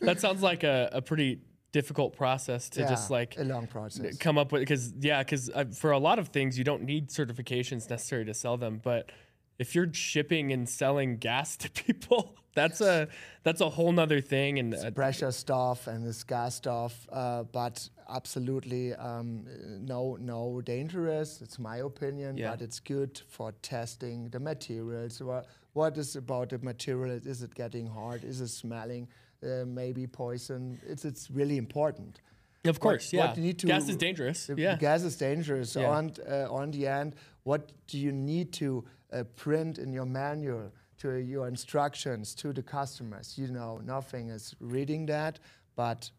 [0.00, 1.40] That sounds like a, a pretty
[1.72, 4.16] difficult process to just like a long process.
[4.18, 7.10] come up with because yeah because uh, for a lot of things you don't need
[7.10, 9.12] certifications necessary to sell them but
[9.58, 13.08] if you're shipping and selling gas to people that's a
[13.42, 17.88] that's a whole nother thing and uh, pressure stuff and this gas stuff, uh, but
[18.08, 19.44] absolutely um,
[19.80, 21.40] no no dangerous.
[21.42, 22.50] It's my opinion, Yeah.
[22.50, 25.22] but it's good for testing the materials.
[25.22, 27.20] What what is about the material?
[27.24, 28.24] Is it getting hard?
[28.24, 29.08] Is it smelling?
[29.42, 30.78] Uh, maybe poison.
[30.86, 32.20] It's it's really important.
[32.66, 35.70] of course what yeah you need to- gas is dangerous yeah gas is dangerous.
[35.72, 35.96] So Yeah.
[35.98, 40.70] on uh, on the end, what do you need to uh, print in your manual
[41.00, 43.36] to your instructions to the customers?
[43.36, 45.38] You know, nothing is reading that,
[45.76, 46.10] but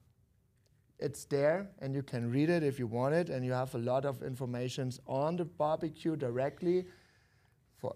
[1.00, 3.80] it's there and you can read it if you want it, and you have a
[3.80, 6.86] lot of information on the barbecue directly.
[7.78, 7.96] For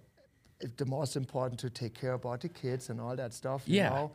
[0.78, 3.68] the most important to take care about the kids and all that stuff.
[3.68, 3.90] You Yeah.
[3.90, 4.12] know,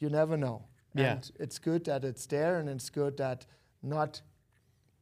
[0.00, 0.64] you never know.
[0.94, 1.12] Yeah.
[1.12, 3.46] And it's good that it's there, and it's good that
[3.82, 4.22] not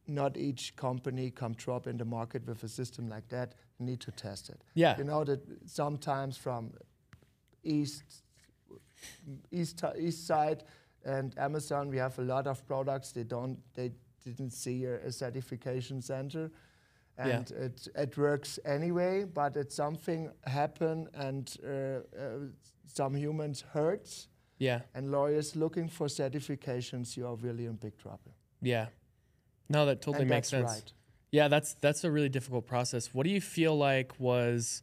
[0.07, 3.55] not each company come drop in the market with a system like that.
[3.79, 4.61] You need to test it.
[4.75, 4.95] Yeah.
[4.99, 6.73] You know that sometimes from
[7.65, 8.03] east
[9.51, 10.63] east east side
[11.03, 13.11] and Amazon, we have a lot of products.
[13.11, 13.91] They don't they
[14.23, 16.51] didn't see a, a certification center.
[17.17, 17.27] Yeah.
[17.27, 22.01] And it, it works anyway, but it's something happen and uh, uh,
[22.87, 28.33] some humans hurts yeah and lawyers looking for certifications, you are really in big trouble.
[28.61, 28.87] yeah
[29.69, 30.93] no that totally and makes that's sense right.
[31.31, 34.81] yeah that's that's a really difficult process what do you feel like was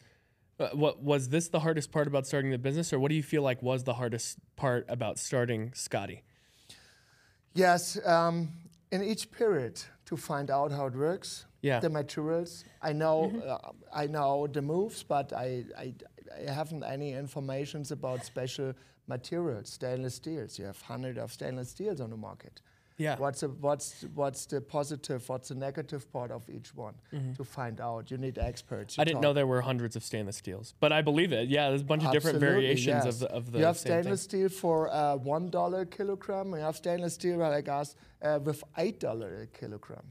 [0.73, 3.43] what was this the hardest part about starting the business or what do you feel
[3.43, 6.21] like was the hardest part about starting Skotti
[7.55, 8.49] Yes, um,
[8.91, 11.45] in each period to find out how it works.
[11.61, 11.81] Yeah.
[11.81, 12.65] The materials.
[12.81, 15.95] I know, uh, I know the moves, but I, I,
[16.37, 18.75] I haven't any informations about special
[19.07, 20.59] materials, stainless steels.
[20.59, 22.61] You have hundred of stainless steels on the market.
[23.05, 23.87] Yeah What's the, what's
[24.21, 25.21] what's the positive?
[25.31, 26.95] What's the negative part of each one?
[27.39, 28.91] To find out, you need experts.
[28.93, 29.01] Mm-hmm.
[29.01, 31.47] I didn't talk- know there were hundreds of stainless steels, but I believe it.
[31.57, 33.11] Yeah, there's a bunch of different variations yes.
[33.11, 34.03] of the of the you have same thing.
[34.03, 36.47] stainless steel for uh, one dollar kilogram.
[36.59, 37.89] You have stainless steel like us
[38.23, 40.07] uh, with eight dollar a kilogram.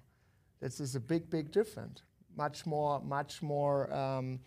[0.62, 1.98] This is a big, big difference.
[2.38, 4.40] Much more, much more um,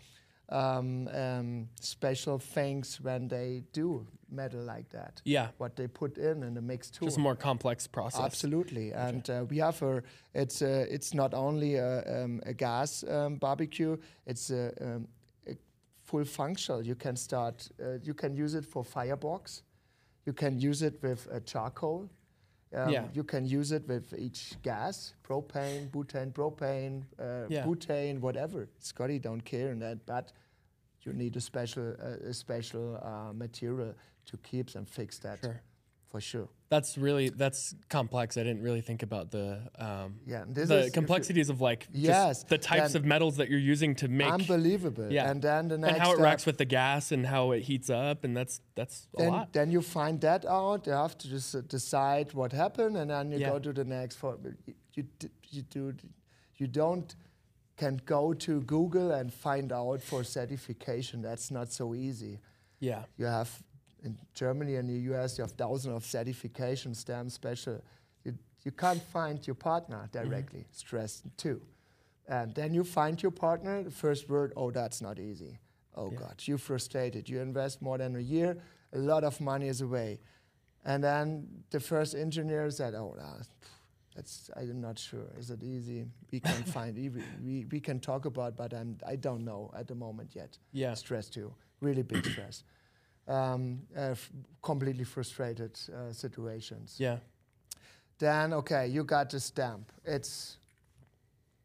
[0.48, 5.22] um, um, special things when they do metal like that.
[5.24, 5.48] Yeah.
[5.58, 7.04] What they put in in the mixture.
[7.04, 8.20] Just a more complex process.
[8.20, 10.02] Absolutely, and uh, we have a.
[10.34, 13.96] It's a, it's not only a, um, a gas um, barbecue.
[14.26, 15.08] It's a, um,
[15.46, 15.56] a
[16.02, 16.82] full functional.
[16.84, 17.68] You can start.
[17.80, 19.62] Uh, you can use it for firebox.
[20.26, 22.08] You can use it with a charcoal.
[22.72, 23.08] Um, Yeah.
[23.12, 27.64] You can use it with each gas, propane, butane, propane, uh, Yeah.
[27.66, 28.68] butane, whatever.
[28.80, 30.32] Skotti don't care in that, but
[31.02, 33.94] you need a special, uh, a special uh, material
[34.26, 35.60] to keep and fix that Sure.
[36.14, 36.48] For sure.
[36.74, 38.36] That's really that's complex.
[38.36, 39.46] I didn't really think about the
[39.86, 43.34] um, Yeah, this the is if you- complexities of like Yes, the types of metals
[43.38, 45.08] that you're using to make Unbelievable.
[45.18, 45.28] Yeah.
[45.30, 47.90] And then the next and how it reacts with the gas and how it heats
[47.90, 49.52] up and that's that's a then, lot.
[49.52, 50.80] then you find that out.
[50.86, 53.50] You have to just uh, decide what happened, and then you Yeah.
[53.52, 54.14] go to the next.
[54.22, 54.32] For
[54.66, 55.04] you, you,
[55.54, 55.82] you do,
[56.60, 57.08] you don't
[57.82, 61.16] can go to Google and find out for certification.
[61.28, 62.34] That's not so easy.
[62.78, 63.02] Yeah.
[63.20, 63.50] You have
[64.04, 67.82] in Germany and the US, you have thousands of certification stamps special.
[68.24, 70.28] You, you can't find your partner mm-hmm.
[70.28, 70.66] directly.
[70.70, 71.60] Stress too.
[72.28, 73.82] And then you find your partner.
[73.82, 75.58] The first word, oh, that's not easy.
[75.96, 76.18] Oh Yeah.
[76.18, 77.28] God, you're frustrated.
[77.28, 78.56] You invest more than a year,
[78.92, 80.20] a lot of money is away.
[80.84, 83.14] And then the first engineer said, oh,
[84.14, 85.26] that's I'm not sure.
[85.38, 86.06] Is it easy?
[86.30, 86.96] We can find.
[86.96, 87.10] We,
[87.42, 90.94] we, we can talk about, but I'm I don't know at the moment yet Yeah.
[90.94, 92.62] stress too, really big stress.
[93.26, 94.14] Um, uh,
[94.60, 96.96] completely frustrated uh, situations.
[96.98, 97.18] Yeah.
[98.18, 99.90] Then, okay, you got the stamp.
[100.04, 100.58] It's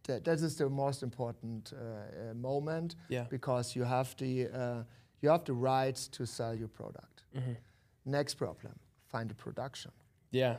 [0.08, 3.26] that, that is the most important uh, uh, moment Yeah.
[3.30, 4.84] because you have the uh,
[5.22, 7.24] you have the rights to sell your product.
[7.36, 7.58] Mhm.
[8.06, 8.74] Next problem:
[9.08, 9.92] find the production.
[10.32, 10.58] Yeah.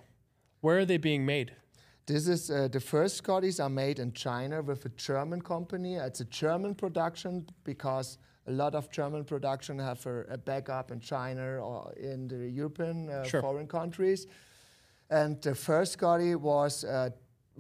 [0.60, 1.52] Where are they being made?
[2.06, 5.94] This is uh, the first Skottis are made in China with a German company.
[5.94, 11.00] It's a German production because a lot of German production have a, a backup in
[11.00, 13.40] China or in the European uh, Sure.
[13.40, 14.26] foreign countries.
[15.11, 17.11] And the first Skotti was uh,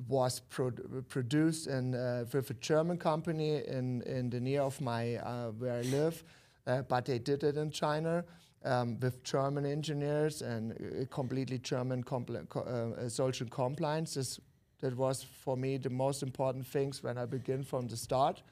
[0.08, 0.70] was pro-
[1.08, 5.74] produced in, uh, with a German company in, in the near of my uh, where
[5.78, 6.22] I live,
[6.66, 8.24] uh, but they did it in China
[8.64, 14.14] um, with German engineers and uh, completely German compli- co- social compliance.
[14.14, 14.40] This,
[14.80, 18.42] that was for me the most important things when I begin from the start.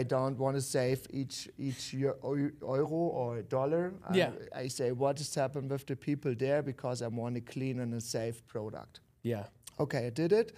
[0.00, 2.88] I don't want to save each each eu- eu- euro
[3.20, 3.92] or dollar.
[4.08, 4.32] I- Yeah.
[4.64, 7.94] I, say what has happened with the people there because I want a clean and
[7.94, 9.00] a safe product.
[9.22, 9.46] Yeah.
[9.78, 10.52] Okay, I did it.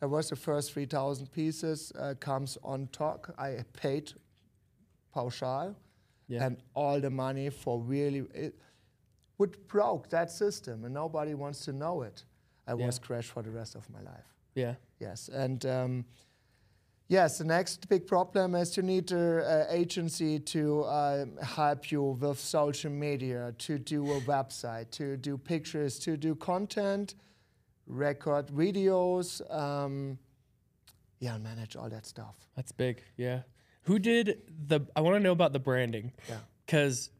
[0.00, 1.92] That was the first 3,000 pieces.
[1.92, 3.26] Uh, comes on top.
[3.38, 4.12] I paid
[5.14, 5.74] pauschal
[6.28, 6.46] Yeah.
[6.46, 8.54] and all the money for really it
[9.38, 12.24] would broke that system and nobody wants to know it.
[12.66, 12.86] I Yeah.
[12.86, 14.26] was crashed for the rest of my life.
[14.54, 14.74] yeah.
[15.00, 16.04] Yes, and um,
[17.10, 22.02] yes, the next big problem is you need an uh, agency to um, help you
[22.02, 27.16] with social media, to do a website, to do pictures, to do content,
[27.86, 30.18] record videos, um,
[31.18, 32.36] yeah, and manage all that stuff.
[32.56, 33.02] That's big.
[33.16, 33.40] Yeah.
[33.82, 36.12] Who did the I want to know about the branding.
[36.28, 36.36] Yeah.
[36.66, 37.10] Cuz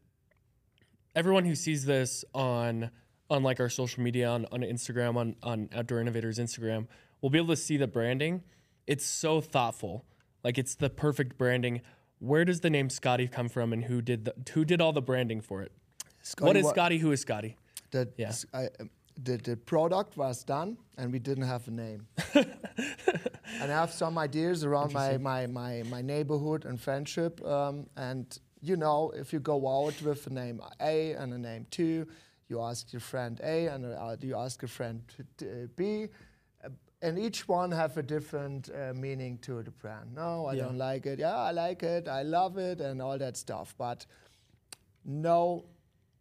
[1.15, 2.89] everyone who sees this on
[3.29, 6.87] on like our social media on, on Instagram on on Outdoor Innovators Instagram
[7.19, 8.43] will be able to see the branding.
[8.87, 10.05] It's so thoughtful.
[10.43, 11.81] Like it's the perfect branding.
[12.19, 15.01] Where does the name Skotti come from and who did the, who did all the
[15.01, 15.71] branding for it?
[16.23, 16.99] Skotti what is wa- Skotti?
[16.99, 17.55] Who is Skotti?
[17.91, 18.33] The, Yeah.
[18.53, 18.89] I, um,
[19.21, 22.07] the, the product was done and we didn't have a name.
[22.33, 22.47] and
[23.59, 27.45] I have some ideas around my, my, my, my neighborhood and friendship.
[27.45, 31.65] Um, and you know, if you go out with a name A and a name
[31.71, 32.07] two,
[32.47, 35.01] you ask your friend A and uh, you ask your friend
[35.75, 36.07] B.
[37.03, 40.13] And each one have a different uh, meaning to the brand.
[40.13, 40.65] No, I Yeah.
[40.65, 41.19] don't like it.
[41.19, 42.07] Yeah, I like it.
[42.07, 43.73] I love it, and all that stuff.
[43.77, 44.05] But
[45.03, 45.65] no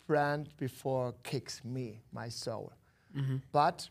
[0.06, 2.72] brand before kicks me, my soul.
[3.52, 3.88] But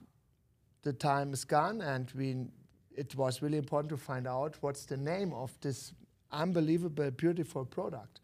[0.83, 2.47] the time is gone, and we.
[2.95, 5.93] It was really important to find out what's the name of this
[6.31, 8.19] unbelievable, beautiful product.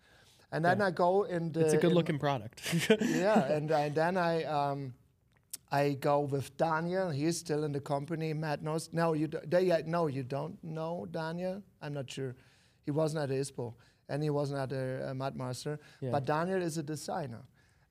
[0.51, 0.88] And then Yeah.
[0.88, 1.62] I go in the.
[1.65, 2.62] It's a good-looking product.
[3.01, 4.93] yeah, and, I, then I um,
[5.71, 7.10] I go with Daniel.
[7.10, 8.34] He's still in the company.
[8.34, 8.89] Matt knows.
[8.93, 11.62] No, you do, they, yeah, no, you don't know Daniel.
[11.82, 12.36] I'm not sure.
[12.86, 13.73] He wasn't at ISPO,
[14.10, 15.80] and he wasn't at a, a Mud Master.
[16.01, 16.12] Yeah.
[16.12, 17.41] But Daniel is a designer,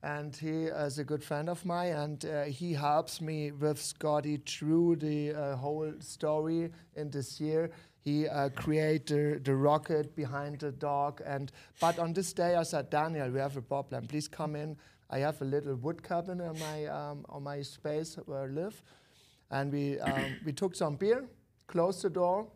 [0.01, 4.45] and he is a good friend of mine, and uh, he helps me with Skotti
[4.45, 7.71] through the uh, whole story in this year.
[7.99, 11.51] He uh, created the, the rocket behind the dog, and
[11.81, 14.07] but on this day I said, Daniel, we have a problem.
[14.07, 14.77] Please come in.
[15.09, 18.81] I have a little wood cabin on my um, on my space where I live,
[19.51, 21.25] and we um, we took some beer,
[21.67, 22.47] closed the door,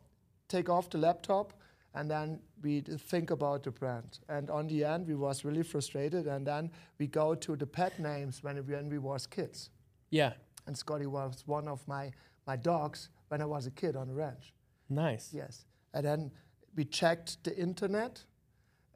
[0.47, 1.53] take off the laptop,
[1.93, 4.19] and then we think about the brand.
[4.27, 7.99] And on the end, we was really frustrated, and then we go to the pet
[7.99, 9.69] names when, we, when we was kids.
[10.09, 10.33] Yeah.
[10.67, 12.11] And Scotty was one of my,
[12.45, 14.53] my dogs when I was a kid on the ranch.
[14.89, 15.31] Nice.
[15.33, 15.65] Yes.
[15.93, 16.31] And then
[16.75, 18.23] we checked the internet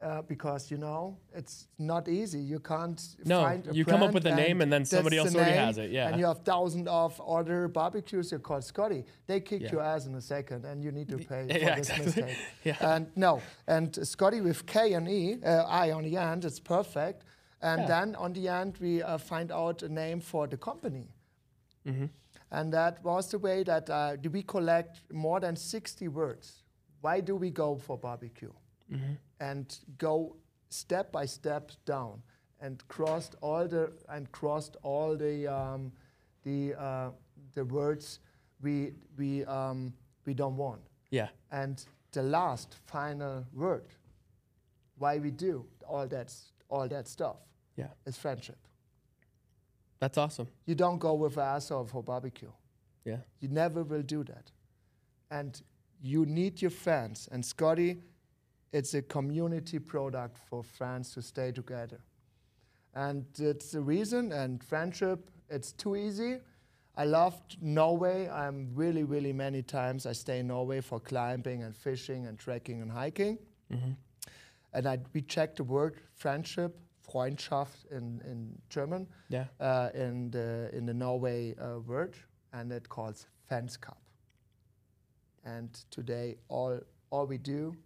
[0.04, 2.38] uh, because you know it's not easy.
[2.38, 3.76] You can't No, find a name.
[3.78, 5.90] you come up with a name and then somebody the else already name, has it,
[5.90, 6.08] yeah.
[6.08, 9.04] And you have thousands of other barbecues you call Scotty.
[9.26, 9.72] They kick Yeah.
[9.72, 12.04] your ass in a second, and you need to pay yeah, for this exactly.
[12.22, 12.36] mistake.
[12.64, 12.94] Yeah.
[12.94, 17.24] And no, and Skotti with K and E, uh, I on the end, it's perfect.
[17.62, 17.88] And Yeah.
[17.94, 21.08] then on the end, we uh, find out a name for the company.
[21.86, 22.06] Mm-hmm.
[22.50, 26.62] And that was the way that uh, we collect more than 60 words.
[27.00, 28.52] Why do we go for barbecue?
[28.92, 29.14] Mm-hmm.
[29.40, 30.36] And go
[30.68, 32.22] step by step down
[32.60, 35.92] and crossed all the and crossed all the um,
[36.44, 37.10] the uh,
[37.54, 38.20] the words
[38.62, 39.92] we we um,
[40.26, 40.80] we don't want.
[41.10, 41.28] Yeah.
[41.50, 43.86] And the last final word,
[44.98, 46.32] why we do all that
[46.68, 47.36] all that stuff,
[47.76, 47.88] Yeah.
[48.06, 48.56] is friendship.
[50.00, 50.48] That's awesome.
[50.66, 52.50] You don't go with asshole for barbecue.
[53.04, 53.18] Yeah.
[53.40, 54.50] You never will do that.
[55.30, 55.60] And
[56.02, 57.28] you need your fans.
[57.32, 58.00] And Skotti,
[58.72, 62.00] it's a community product for fans to stay together.
[62.94, 66.38] And it's the reason, and friendship, it's too easy.
[66.96, 68.28] I loved Norway.
[68.28, 72.82] I'm really, really many times I stay in Norway for climbing and fishing and trekking
[72.82, 73.38] and hiking.
[73.72, 73.92] Mm-hmm.
[74.72, 76.78] And I, we checked the word friendship,
[77.12, 79.46] Freundschaft in, in German Yeah.
[79.60, 82.14] uh, in the in the Norway uh, word,
[82.52, 83.98] and it calls Vennskap.
[85.44, 87.76] And today, all all we do,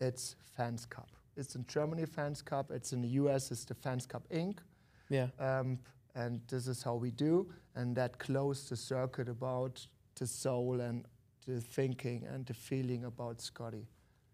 [0.00, 1.06] it's Vennskap.
[1.36, 2.70] It's in Germany Vennskap.
[2.70, 3.50] It's in the U.S.
[3.50, 4.58] It's the Vennskap Inc.
[5.08, 5.28] Yeah.
[5.38, 5.78] Um,
[6.14, 9.86] and this is how we do, and that closed the circuit about
[10.16, 11.06] the soul and
[11.46, 13.84] the thinking and the feeling about Skotti.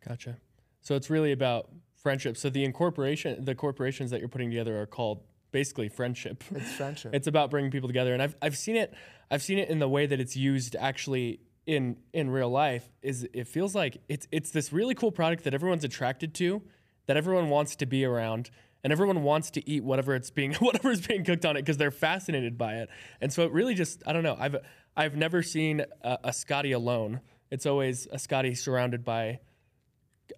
[0.07, 0.37] Gotcha.
[0.81, 2.37] So it's really about friendship.
[2.37, 6.45] So the incorporation, the corporations that you're putting together are called basically friendship.
[6.55, 7.15] It's friendship.
[7.19, 8.95] It's about bringing people together, and I've I've seen it.
[9.31, 12.89] I've seen it in the way that it's used actually in in real life.
[13.03, 16.63] Is it feels like it's it's this really cool product that everyone's attracted to,
[17.07, 18.51] that everyone wants to be around,
[18.83, 21.77] and everyone wants to eat whatever it's being whatever is being cooked on it because
[21.77, 22.89] they're fascinated by it.
[23.21, 24.37] And so it really just I don't know.
[24.39, 24.57] I've
[24.97, 27.21] I've never seen a, a Skotti alone.
[27.51, 29.41] It's always a Skotti surrounded by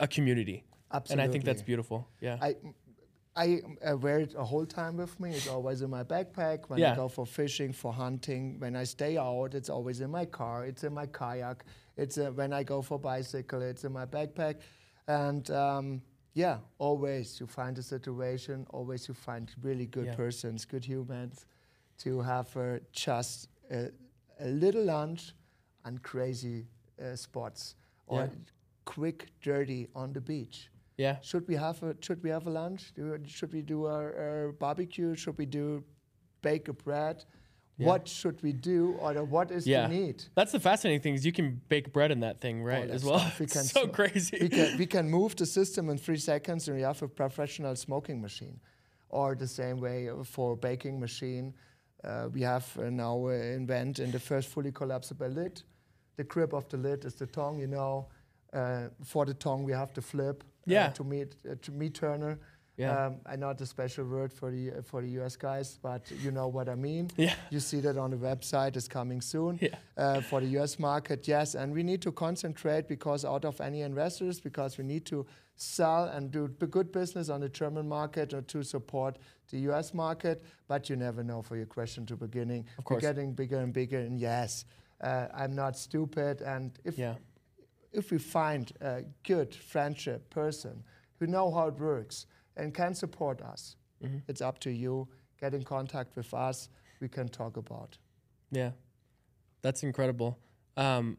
[0.01, 1.22] a community, Absolutely.
[1.22, 2.09] and I think that's beautiful.
[2.20, 2.37] Yeah.
[2.41, 2.57] I
[3.39, 5.30] I uh, wear it a whole time with me.
[5.30, 6.68] It's always in my backpack.
[6.68, 6.93] When Yeah.
[6.93, 10.66] I go for fishing, for hunting, when I stay out, it's always in my car.
[10.66, 11.64] It's in my kayak.
[11.97, 13.62] It's uh, when I go for bicycle.
[13.62, 14.57] It's in my backpack,
[15.07, 16.03] and um,
[16.34, 18.66] yeah, always you find a situation.
[18.70, 20.16] Always you find really good Yeah.
[20.16, 21.47] persons, good humans,
[21.99, 23.91] to have uh, just a,
[24.41, 25.32] a little lunch
[25.84, 26.66] and crazy
[27.01, 27.76] uh, spots
[28.07, 28.30] or Yeah.
[28.84, 30.70] quick dirty on the beach.
[30.99, 31.17] Yeah.
[31.23, 32.93] Should we have a Should we have a lunch?
[32.95, 35.15] Do, should we do our, our barbecue?
[35.17, 35.83] Should we do
[36.43, 37.25] bake a bread?
[37.79, 37.87] Yeah.
[37.87, 39.87] What should we do, or what is Yeah.
[39.87, 40.25] the need?
[40.35, 42.89] That's the fascinating thing is you can bake bread in that thing, right?
[42.89, 43.25] that as well.
[43.39, 44.37] we can so crazy.
[44.41, 47.77] We can we can move the system in three seconds, and we have a professional
[47.77, 48.59] smoking machine,
[49.09, 51.55] or the same way for baking machine.
[52.03, 53.31] Uh, we have uh, now uh,
[53.61, 55.63] invent in the first fully collapsible lid.
[56.17, 58.09] The grip of the lid is the tongue, you know.
[58.53, 60.43] Uh, for the tongue, we have the flip.
[60.69, 60.89] Uh, Yeah.
[60.93, 62.39] to meet uh, to meet turner.
[62.77, 63.07] Yeah.
[63.07, 66.03] Um, I know it's a special word for the uh, for the US guys, but
[66.23, 67.11] you know what I mean.
[67.16, 67.35] yeah.
[67.51, 68.77] You see that on the website.
[68.77, 69.75] It's coming soon Yeah.
[69.97, 71.27] uh, for the US market.
[71.29, 75.27] Yes, and we need to concentrate because out of any investors, because we need to
[75.57, 79.19] sell and do good business on the German market or to support
[79.51, 80.45] the US market.
[80.69, 81.43] But you never know.
[81.43, 83.03] For your question to beginning, Of course.
[83.03, 83.99] we're getting bigger and bigger.
[83.99, 84.64] And yes,
[85.01, 86.43] uh, I'm not stupid.
[86.43, 87.14] And if Yeah.
[87.99, 90.85] If we find a good friendship person
[91.19, 92.27] who know how it works
[92.57, 94.23] and can support us, Mhm.
[94.29, 95.09] it's up to you.
[95.41, 96.69] Get in contact with us.
[97.01, 97.99] We can talk about.
[98.53, 98.73] Yeah.
[99.63, 100.39] That's incredible.
[100.77, 101.19] Um,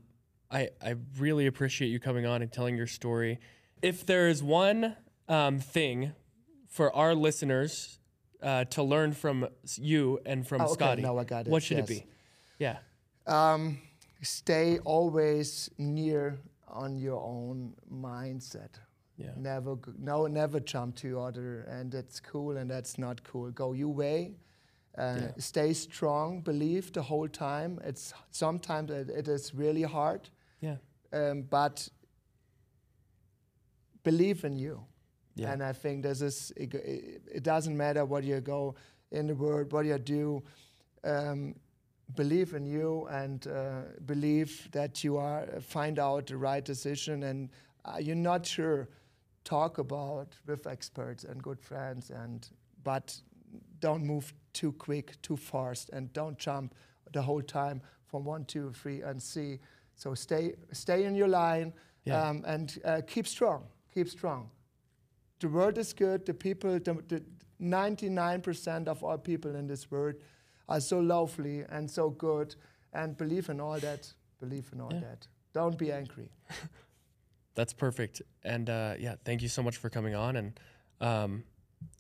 [0.50, 3.40] I, I really appreciate you coming on and telling your story.
[3.82, 4.96] If there is one
[5.28, 6.14] um, thing
[6.68, 8.00] for our listeners
[8.42, 11.62] uh, to learn from you and from Oh, okay, Skotti, now I got it, what
[11.62, 11.90] should yes.
[11.90, 12.06] it be?
[12.58, 12.78] Yeah.
[13.28, 13.80] Um,
[14.22, 16.40] stay always near
[16.72, 18.80] on your own mindset.
[19.18, 19.32] Yeah.
[19.38, 23.52] Never, no, never jump to other, and that's cool and that's not cool.
[23.52, 24.36] Go your way.
[24.98, 25.32] Uh, Yeah.
[25.38, 26.42] Stay strong.
[26.42, 27.80] Believe the whole time.
[27.84, 30.30] It's sometimes it, it is really hard,
[30.62, 30.78] Yeah.
[31.14, 31.90] um, but
[34.04, 34.86] believe in you.
[35.36, 35.52] Yeah.
[35.54, 38.76] And I think this is, it, it it doesn't matter what you go
[39.12, 40.44] in the world, what you do,
[41.04, 41.56] um,
[42.16, 47.50] believe in you and uh, believe that you are, find out the right decision and
[47.86, 48.90] uh, you're not sure,
[49.44, 52.50] talk about with experts and good friends, and
[52.84, 53.16] but
[53.80, 56.76] don't move too quick, too fast, and don't jump
[57.14, 59.60] the whole time from one, two, three, and see.
[59.96, 61.74] So stay, stay in your line,
[62.06, 62.30] Yeah.
[62.30, 63.64] um, and uh, keep strong.
[63.94, 64.50] Keep strong.
[65.40, 66.26] The world is good.
[66.26, 67.24] The people, the, the
[67.62, 70.16] 99% of all people in this world
[70.70, 72.56] are so lovely and so good,
[72.94, 74.14] and believe in all that.
[74.40, 75.02] Believe in all Yeah.
[75.02, 75.28] that.
[75.54, 76.30] Don't be angry.
[77.56, 78.22] That's perfect.
[78.44, 80.36] And uh, yeah, thank you so much for coming on.
[80.38, 80.60] And
[81.02, 81.44] um,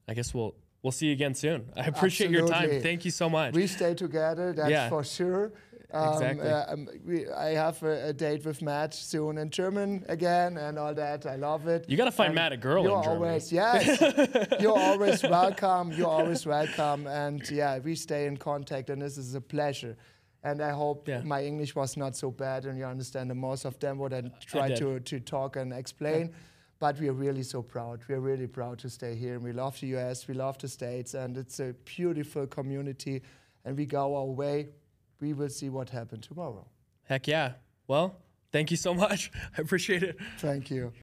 [0.07, 1.69] I guess we'll we'll see you again soon.
[1.75, 2.79] I appreciate your time.
[2.81, 3.53] Thank you so much.
[3.53, 4.87] We stay together, that's Yeah.
[4.89, 5.51] for sure.
[5.91, 6.47] Um, Exactly.
[6.47, 10.77] uh, um, we, I have a, a date with Matt soon in German again and
[10.77, 11.25] all that.
[11.25, 11.85] I love it.
[11.89, 13.25] You gotta find And Matt a girl You're in Germany.
[13.25, 13.99] always yes.
[14.59, 15.91] you're always welcome.
[15.93, 17.07] You're always welcome.
[17.07, 19.97] And yeah, we stay in contact, and this is a pleasure.
[20.43, 21.21] And I hope Yeah.
[21.23, 24.21] my English was not so bad, and you understand the most of them what I
[24.45, 24.77] try did.
[24.77, 26.31] to to talk and explain.
[26.77, 27.99] But we are really so proud.
[28.07, 29.33] We are really proud to stay here.
[29.35, 33.21] And we love the US, we love the States, and it's a beautiful community.
[33.65, 34.67] And we go our way.
[35.19, 36.65] We will see what happens tomorrow.
[37.03, 37.53] Heck yeah.
[37.87, 38.15] Well,
[38.51, 39.31] thank you so much.
[39.57, 40.17] I appreciate it.
[40.37, 40.93] Thank you.